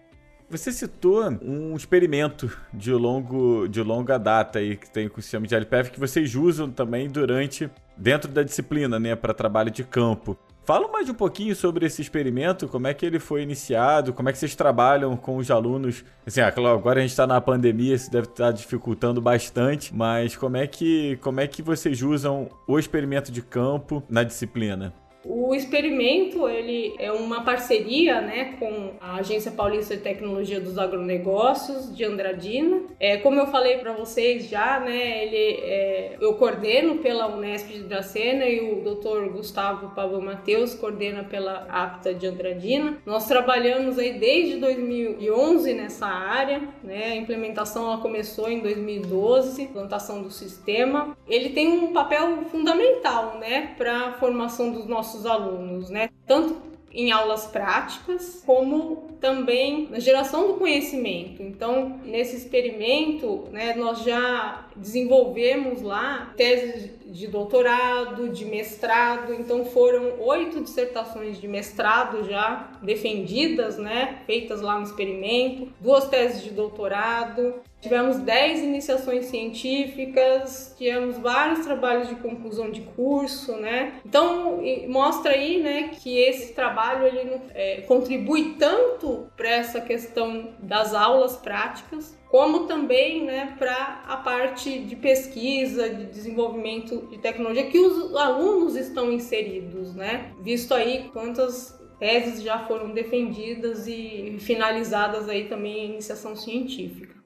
Você 0.49 0.71
citou 0.71 1.23
um 1.41 1.75
experimento 1.75 2.57
de, 2.73 2.93
longo, 2.93 3.67
de 3.67 3.83
longa 3.83 4.17
data 4.17 4.59
aí 4.59 4.77
que 4.77 4.89
tem 4.89 5.09
com 5.09 5.19
o 5.19 5.21
sistema 5.21 5.45
de 5.45 5.53
LPF 5.55 5.91
que 5.91 5.99
vocês 5.99 6.35
usam 6.35 6.71
também 6.71 7.09
durante 7.09 7.69
dentro 7.97 8.31
da 8.31 8.43
disciplina, 8.43 8.97
né, 8.97 9.13
para 9.13 9.33
trabalho 9.33 9.69
de 9.69 9.83
campo. 9.83 10.37
Fala 10.71 10.87
mais 10.87 11.09
um 11.09 11.13
pouquinho 11.13 11.53
sobre 11.53 11.85
esse 11.85 12.01
experimento, 12.01 12.65
como 12.65 12.87
é 12.87 12.93
que 12.93 13.05
ele 13.05 13.19
foi 13.19 13.41
iniciado, 13.41 14.13
como 14.13 14.29
é 14.29 14.31
que 14.31 14.37
vocês 14.37 14.55
trabalham 14.55 15.17
com 15.17 15.35
os 15.35 15.51
alunos. 15.51 16.05
Assim, 16.25 16.39
agora 16.39 16.99
a 16.99 17.01
gente 17.01 17.11
está 17.11 17.27
na 17.27 17.41
pandemia, 17.41 17.93
isso 17.93 18.09
deve 18.09 18.27
estar 18.27 18.45
tá 18.45 18.51
dificultando 18.53 19.19
bastante, 19.19 19.93
mas 19.93 20.33
como 20.33 20.55
é 20.55 20.65
que 20.65 21.17
como 21.17 21.41
é 21.41 21.47
que 21.47 21.61
vocês 21.61 22.01
usam 22.01 22.47
o 22.65 22.79
experimento 22.79 23.33
de 23.33 23.41
campo 23.41 24.01
na 24.09 24.23
disciplina? 24.23 24.93
O 25.23 25.53
experimento 25.53 26.47
ele 26.49 26.95
é 26.97 27.11
uma 27.11 27.43
parceria 27.43 28.21
né, 28.21 28.55
com 28.59 28.93
a 28.99 29.17
Agência 29.17 29.51
Paulista 29.51 29.95
de 29.95 30.01
Tecnologia 30.01 30.59
dos 30.59 30.77
Agronegócios 30.79 31.95
de 31.95 32.03
Andradina. 32.03 32.81
É, 32.99 33.17
como 33.17 33.39
eu 33.39 33.47
falei 33.47 33.77
para 33.77 33.93
vocês 33.93 34.49
já, 34.49 34.79
né, 34.79 35.23
ele, 35.23 35.59
é, 35.61 36.17
eu 36.19 36.33
coordeno 36.35 36.97
pela 36.97 37.27
Unesp 37.27 37.67
de 37.67 37.83
Dracena 37.83 38.45
e 38.45 38.71
o 38.71 38.81
Dr. 38.81 39.31
Gustavo 39.31 39.93
Pablo 39.93 40.21
Mateus 40.21 40.73
coordena 40.73 41.23
pela 41.23 41.67
APTA 41.69 42.15
de 42.15 42.25
Andradina. 42.25 42.97
Nós 43.05 43.27
trabalhamos 43.27 43.99
aí 43.99 44.13
desde 44.13 44.57
2011 44.57 45.73
nessa 45.73 46.07
área, 46.07 46.61
né, 46.83 47.11
a 47.11 47.15
implementação 47.15 47.85
ela 47.91 48.01
começou 48.01 48.49
em 48.49 48.59
2012, 48.59 49.61
implantação 49.61 50.23
do 50.23 50.31
sistema. 50.31 51.15
Ele 51.27 51.49
tem 51.49 51.67
um 51.67 51.93
papel 51.93 52.45
fundamental 52.49 53.37
né, 53.39 53.75
para 53.77 54.07
a 54.07 54.13
formação 54.13 54.71
dos 54.71 54.87
nossos 54.87 55.10
nossos 55.11 55.25
alunos, 55.25 55.89
né? 55.89 56.09
Tanto 56.25 56.55
em 56.93 57.11
aulas 57.11 57.47
práticas, 57.47 58.43
como 58.45 59.11
também 59.21 59.87
na 59.89 59.99
geração 59.99 60.47
do 60.47 60.53
conhecimento. 60.55 61.41
Então, 61.41 61.99
nesse 62.03 62.35
experimento, 62.35 63.47
né, 63.51 63.73
nós 63.75 64.03
já 64.03 64.65
desenvolvemos 64.75 65.81
lá 65.81 66.33
teses 66.35 66.89
de 67.11 67.27
doutorado, 67.27 68.29
de 68.29 68.45
mestrado, 68.45 69.33
então 69.33 69.65
foram 69.65 70.19
oito 70.21 70.61
dissertações 70.61 71.39
de 71.39 71.47
mestrado 71.47 72.23
já 72.23 72.71
defendidas, 72.81 73.77
né, 73.77 74.19
feitas 74.25 74.61
lá 74.61 74.77
no 74.77 74.83
experimento, 74.83 75.67
duas 75.79 76.07
teses 76.07 76.41
de 76.41 76.51
doutorado, 76.51 77.55
tivemos 77.81 78.19
dez 78.19 78.63
iniciações 78.63 79.25
científicas, 79.25 80.73
tivemos 80.77 81.17
vários 81.17 81.65
trabalhos 81.65 82.07
de 82.07 82.15
conclusão 82.15 82.71
de 82.71 82.81
curso, 82.81 83.57
né, 83.57 83.99
então 84.05 84.61
mostra 84.87 85.33
aí, 85.33 85.61
né, 85.61 85.89
que 85.89 86.17
esse 86.17 86.53
trabalho 86.53 87.05
ele 87.05 87.41
é, 87.53 87.81
contribui 87.81 88.55
tanto 88.57 89.27
para 89.35 89.49
essa 89.49 89.81
questão 89.81 90.53
das 90.59 90.93
aulas 90.93 91.35
práticas, 91.35 92.17
como 92.31 92.65
também 92.65 93.25
né, 93.25 93.57
para 93.59 94.03
a 94.07 94.15
parte 94.15 94.79
de 94.79 94.95
pesquisa, 94.95 95.89
de 95.89 96.05
desenvolvimento 96.05 97.05
de 97.07 97.17
tecnologia 97.17 97.69
que 97.69 97.77
os 97.77 98.15
alunos 98.15 98.77
estão 98.77 99.11
inseridos, 99.11 99.93
né? 99.93 100.33
Visto 100.41 100.73
aí 100.73 101.09
quantas 101.11 101.77
teses 101.99 102.41
já 102.41 102.65
foram 102.65 102.91
defendidas 102.91 103.85
e 103.85 104.37
finalizadas 104.39 105.27
aí 105.27 105.49
também 105.49 105.87
em 105.87 105.91
iniciação 105.91 106.33
científica. 106.33 107.20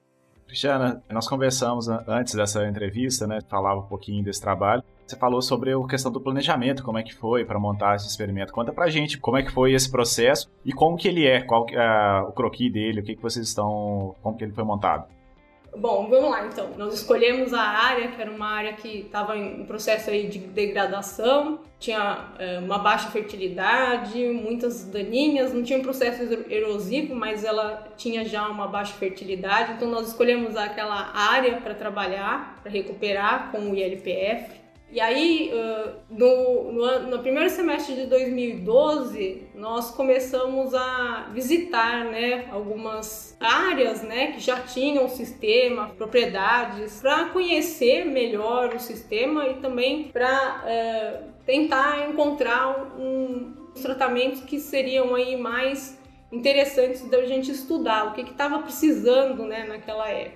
Cristiana, 0.46 1.02
nós 1.10 1.28
conversamos 1.28 1.88
antes 1.88 2.34
dessa 2.34 2.66
entrevista, 2.68 3.26
né? 3.26 3.40
Falava 3.48 3.80
um 3.80 3.86
pouquinho 3.86 4.22
desse 4.24 4.40
trabalho. 4.40 4.82
Você 5.06 5.16
falou 5.16 5.40
sobre 5.40 5.72
a 5.72 5.86
questão 5.86 6.10
do 6.10 6.20
planejamento, 6.20 6.82
como 6.82 6.98
é 6.98 7.02
que 7.02 7.14
foi 7.14 7.44
para 7.44 7.58
montar 7.58 7.94
esse 7.94 8.08
experimento. 8.08 8.52
Conta 8.52 8.72
pra 8.72 8.88
gente 8.88 9.18
como 9.18 9.36
é 9.36 9.42
que 9.42 9.52
foi 9.52 9.72
esse 9.72 9.90
processo 9.90 10.50
e 10.64 10.72
como 10.72 10.96
que 10.96 11.06
ele 11.06 11.26
é, 11.26 11.42
qual 11.42 11.66
é 11.70 12.20
o 12.22 12.32
croquis 12.32 12.72
dele, 12.72 13.00
o 13.00 13.04
que, 13.04 13.14
que 13.14 13.22
vocês 13.22 13.46
estão, 13.46 14.14
como 14.22 14.36
que 14.36 14.44
ele 14.44 14.52
foi 14.52 14.64
montado. 14.64 15.06
Bom, 15.78 16.08
vamos 16.08 16.30
lá 16.30 16.46
então. 16.46 16.70
Nós 16.78 16.94
escolhemos 16.94 17.52
a 17.52 17.60
área, 17.60 18.08
que 18.08 18.20
era 18.20 18.30
uma 18.30 18.48
área 18.48 18.72
que 18.72 19.00
estava 19.00 19.36
em 19.36 19.64
processo 19.66 20.08
aí 20.08 20.26
de 20.26 20.38
degradação, 20.38 21.60
tinha 21.78 22.30
é, 22.38 22.58
uma 22.58 22.78
baixa 22.78 23.10
fertilidade, 23.10 24.26
muitas 24.28 24.84
daninhas, 24.84 25.52
não 25.52 25.62
tinha 25.62 25.78
um 25.78 25.82
processo 25.82 26.22
erosivo, 26.48 27.14
mas 27.14 27.44
ela 27.44 27.88
tinha 27.96 28.24
já 28.24 28.48
uma 28.48 28.66
baixa 28.66 28.94
fertilidade. 28.94 29.72
Então 29.72 29.90
nós 29.90 30.08
escolhemos 30.08 30.56
aquela 30.56 31.12
área 31.14 31.60
para 31.60 31.74
trabalhar, 31.74 32.58
para 32.62 32.72
recuperar 32.72 33.50
com 33.50 33.70
o 33.70 33.76
ILPF. 33.76 34.65
E 34.90 35.00
aí, 35.00 35.50
no, 36.08 36.72
no, 36.72 37.00
no, 37.02 37.18
primeiro 37.18 37.50
semestre 37.50 37.96
de 37.96 38.06
2012, 38.06 39.48
nós 39.54 39.90
começamos 39.90 40.72
a 40.74 41.28
visitar 41.34 42.04
né, 42.04 42.48
algumas 42.52 43.36
áreas 43.40 44.02
né, 44.02 44.32
que 44.32 44.40
já 44.40 44.60
tinham 44.60 45.08
sistema, 45.08 45.88
propriedades, 45.98 47.00
para 47.00 47.26
conhecer 47.30 48.04
melhor 48.04 48.74
o 48.74 48.78
sistema 48.78 49.48
e 49.48 49.54
também 49.54 50.04
para 50.04 50.62
é, 50.64 51.20
tentar 51.44 52.08
encontrar 52.08 52.96
um, 52.96 53.54
tratamentos 53.82 54.42
que 54.42 54.58
seriam 54.58 55.14
aí 55.14 55.36
mais 55.36 55.98
interessantes 56.30 57.02
da 57.08 57.24
gente 57.24 57.50
estudar, 57.50 58.08
o 58.08 58.12
que 58.12 58.20
estava 58.22 58.60
precisando 58.60 59.44
né, 59.44 59.64
naquela 59.64 60.08
época. 60.08 60.35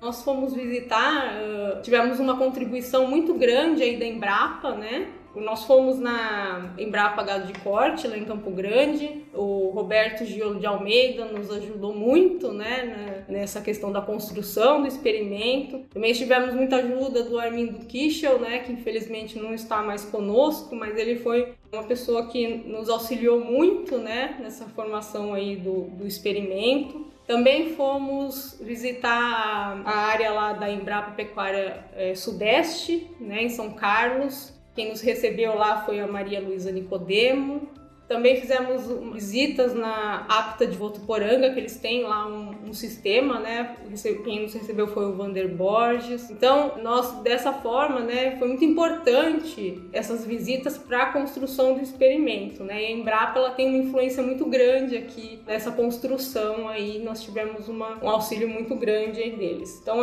Nós 0.00 0.22
fomos 0.22 0.54
visitar, 0.54 1.34
uh, 1.34 1.82
tivemos 1.82 2.20
uma 2.20 2.36
contribuição 2.36 3.08
muito 3.08 3.34
grande 3.34 3.82
aí 3.82 3.96
da 3.96 4.06
Embrapa, 4.06 4.72
né? 4.72 5.08
Nós 5.34 5.64
fomos 5.64 5.98
na 5.98 6.74
Embrapa 6.78 7.22
Gado 7.22 7.52
de 7.52 7.58
Corte, 7.60 8.08
lá 8.08 8.16
em 8.16 8.24
Campo 8.24 8.50
Grande. 8.50 9.24
O 9.32 9.70
Roberto 9.70 10.24
Giolo 10.24 10.58
de 10.58 10.66
Almeida 10.66 11.26
nos 11.26 11.50
ajudou 11.50 11.94
muito 11.94 12.52
né, 12.52 13.24
nessa 13.28 13.60
questão 13.60 13.92
da 13.92 14.00
construção 14.00 14.80
do 14.80 14.88
experimento. 14.88 15.80
Também 15.90 16.12
tivemos 16.12 16.54
muita 16.54 16.76
ajuda 16.76 17.22
do 17.22 17.38
Armindo 17.38 17.86
Kischel, 17.86 18.38
né, 18.40 18.60
que 18.60 18.72
infelizmente 18.72 19.38
não 19.38 19.54
está 19.54 19.82
mais 19.82 20.04
conosco, 20.04 20.74
mas 20.74 20.96
ele 20.96 21.16
foi 21.16 21.54
uma 21.72 21.84
pessoa 21.84 22.26
que 22.26 22.46
nos 22.48 22.88
auxiliou 22.88 23.38
muito 23.38 23.98
né, 23.98 24.36
nessa 24.40 24.64
formação 24.66 25.34
aí 25.34 25.56
do, 25.56 25.82
do 25.90 26.06
experimento. 26.06 27.06
Também 27.28 27.74
fomos 27.74 28.56
visitar 28.58 29.82
a 29.84 29.90
área 29.90 30.32
lá 30.32 30.54
da 30.54 30.70
Embrapa 30.70 31.10
Pecuária 31.10 31.84
é, 31.94 32.14
Sudeste, 32.14 33.06
né, 33.20 33.42
em 33.42 33.50
São 33.50 33.72
Carlos. 33.74 34.58
Quem 34.74 34.88
nos 34.88 35.02
recebeu 35.02 35.54
lá 35.54 35.84
foi 35.84 36.00
a 36.00 36.06
Maria 36.06 36.40
Luísa 36.40 36.72
Nicodemo. 36.72 37.68
Também 38.08 38.40
fizemos 38.40 38.84
visitas 39.12 39.74
na 39.74 40.24
Apta 40.28 40.66
de 40.66 40.76
Votuporanga, 40.76 41.52
que 41.52 41.60
eles 41.60 41.76
têm 41.76 42.04
lá 42.04 42.26
um, 42.26 42.70
um, 42.70 42.72
sistema, 42.72 43.38
né? 43.38 43.76
Quem 44.24 44.42
nos 44.42 44.54
recebeu 44.54 44.86
foi 44.86 45.04
o 45.04 45.14
Vander 45.14 45.54
Borges. 45.54 46.30
Então, 46.30 46.78
nós, 46.82 47.20
dessa 47.20 47.52
forma, 47.52 48.00
né, 48.00 48.36
foi 48.38 48.48
muito 48.48 48.64
importante 48.64 49.82
essas 49.92 50.24
visitas 50.24 50.78
para 50.78 51.02
a 51.02 51.12
construção 51.12 51.74
do 51.74 51.82
experimento, 51.82 52.64
né? 52.64 52.82
E 52.82 52.86
a 52.86 52.90
Embrapa, 52.92 53.38
ela 53.38 53.50
tem 53.50 53.68
uma 53.68 53.84
influência 53.84 54.22
muito 54.22 54.46
grande 54.46 54.96
aqui 54.96 55.40
nessa 55.46 55.70
construção 55.70 56.66
aí, 56.68 57.02
nós 57.04 57.22
tivemos 57.22 57.68
uma, 57.68 58.02
um 58.02 58.08
auxílio 58.08 58.48
muito 58.48 58.74
grande 58.74 59.20
aí 59.20 59.36
deles. 59.36 59.78
Então, 59.82 59.98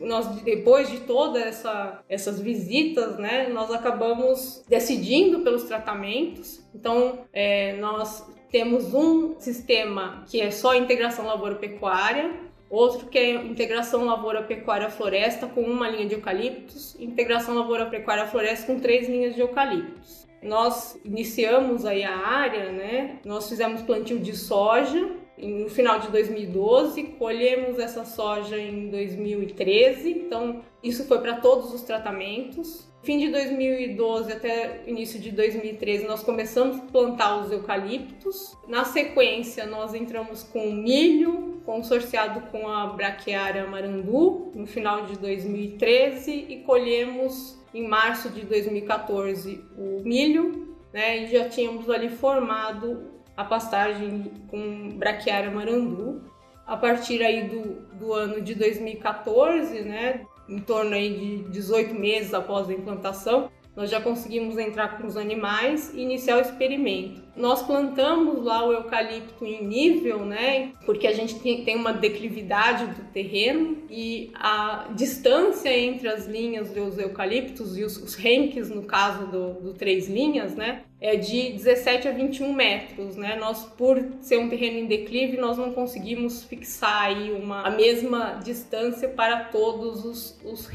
nós, 0.00 0.28
depois 0.42 0.90
de 0.90 0.98
todas 1.00 1.42
essa, 1.42 2.00
essas 2.08 2.40
visitas, 2.40 3.18
né, 3.18 3.48
nós 3.48 3.70
acabamos 3.70 4.64
decidindo 4.68 5.40
pelos 5.40 5.64
tratamentos. 5.64 6.60
Então, 6.74 7.26
é, 7.32 7.76
nós 7.76 8.26
temos 8.50 8.92
um 8.94 9.38
sistema 9.38 10.24
que 10.28 10.40
é 10.40 10.50
só 10.50 10.74
integração 10.74 11.26
lavoura-pecuária, 11.26 12.32
outro 12.68 13.06
que 13.06 13.18
é 13.18 13.34
integração 13.34 14.04
lavoura-pecuária-floresta 14.04 15.46
com 15.46 15.62
uma 15.62 15.88
linha 15.88 16.06
de 16.06 16.14
eucaliptos, 16.14 16.96
integração 17.00 17.54
lavoura-pecuária-floresta 17.54 18.66
com 18.66 18.80
três 18.80 19.08
linhas 19.08 19.34
de 19.34 19.40
eucaliptos. 19.40 20.28
Nós 20.42 20.98
iniciamos 21.04 21.84
aí 21.84 22.02
a 22.02 22.16
área, 22.16 22.72
né? 22.72 23.18
Nós 23.24 23.48
fizemos 23.48 23.82
plantio 23.82 24.18
de 24.18 24.34
soja 24.34 25.20
no 25.42 25.68
final 25.68 25.98
de 25.98 26.08
2012, 26.08 27.02
colhemos 27.18 27.78
essa 27.78 28.04
soja 28.04 28.58
em 28.58 28.90
2013, 28.90 30.10
então 30.10 30.62
isso 30.82 31.06
foi 31.06 31.18
para 31.20 31.36
todos 31.36 31.72
os 31.72 31.82
tratamentos. 31.82 32.89
Fim 33.02 33.18
de 33.18 33.30
2012 33.30 34.30
até 34.30 34.82
início 34.86 35.18
de 35.18 35.30
2013, 35.32 36.06
nós 36.06 36.22
começamos 36.22 36.76
a 36.76 36.82
plantar 36.82 37.38
os 37.38 37.50
eucaliptos. 37.50 38.54
Na 38.68 38.84
sequência, 38.84 39.64
nós 39.64 39.94
entramos 39.94 40.42
com 40.42 40.70
milho, 40.70 41.62
consorciado 41.64 42.42
com 42.48 42.68
a 42.68 42.88
braquiária 42.88 43.66
marandu, 43.66 44.52
no 44.54 44.66
final 44.66 45.06
de 45.06 45.18
2013, 45.18 46.46
e 46.50 46.56
colhemos 46.58 47.58
em 47.72 47.88
março 47.88 48.28
de 48.28 48.42
2014 48.42 49.64
o 49.78 50.02
milho, 50.04 50.76
né? 50.92 51.24
E 51.24 51.26
já 51.28 51.48
tínhamos 51.48 51.88
ali 51.88 52.10
formado 52.10 53.10
a 53.34 53.44
pastagem 53.44 54.30
com 54.48 54.90
braquiária 54.90 55.50
marandu. 55.50 56.22
A 56.66 56.76
partir 56.76 57.22
aí 57.22 57.48
do, 57.48 57.80
do 57.96 58.12
ano 58.12 58.42
de 58.42 58.54
2014, 58.54 59.80
né, 59.80 60.26
em 60.50 60.58
torno 60.58 60.94
aí 60.94 61.44
de 61.44 61.50
18 61.50 61.94
meses 61.94 62.34
após 62.34 62.68
a 62.68 62.72
implantação, 62.72 63.50
nós 63.76 63.88
já 63.88 64.00
conseguimos 64.00 64.58
entrar 64.58 64.98
com 64.98 65.06
os 65.06 65.16
animais 65.16 65.94
e 65.94 66.00
iniciar 66.00 66.38
o 66.38 66.40
experimento. 66.40 67.22
Nós 67.36 67.62
plantamos 67.62 68.44
lá 68.44 68.66
o 68.66 68.72
eucalipto 68.72 69.44
em 69.44 69.64
nível, 69.64 70.24
né? 70.24 70.72
Porque 70.84 71.06
a 71.06 71.12
gente 71.12 71.38
tem 71.38 71.76
uma 71.76 71.92
declividade 71.92 72.86
do 72.86 73.04
terreno 73.12 73.78
e 73.88 74.30
a 74.34 74.88
distância 74.94 75.76
entre 75.76 76.08
as 76.08 76.26
linhas 76.26 76.70
dos 76.70 76.98
eucaliptos 76.98 77.76
e 77.78 77.84
os, 77.84 78.14
renques, 78.14 78.68
no 78.68 78.82
caso 78.82 79.26
do, 79.26 79.52
do 79.54 79.74
três 79.74 80.08
linhas, 80.08 80.54
né? 80.54 80.82
é 81.00 81.16
de 81.16 81.52
17 81.52 82.08
a 82.08 82.12
21 82.12 82.52
metros, 82.52 83.16
né? 83.16 83.34
Nós, 83.36 83.64
por 83.64 84.04
ser 84.20 84.38
um 84.38 84.50
terreno 84.50 84.78
em 84.78 84.86
declive, 84.86 85.38
nós 85.38 85.56
não 85.56 85.72
conseguimos 85.72 86.44
fixar 86.44 87.04
aí 87.04 87.32
uma, 87.32 87.62
a 87.62 87.70
mesma 87.70 88.38
distância 88.44 89.08
para 89.08 89.44
todos 89.44 90.04
os, 90.04 90.38
os 90.44 90.70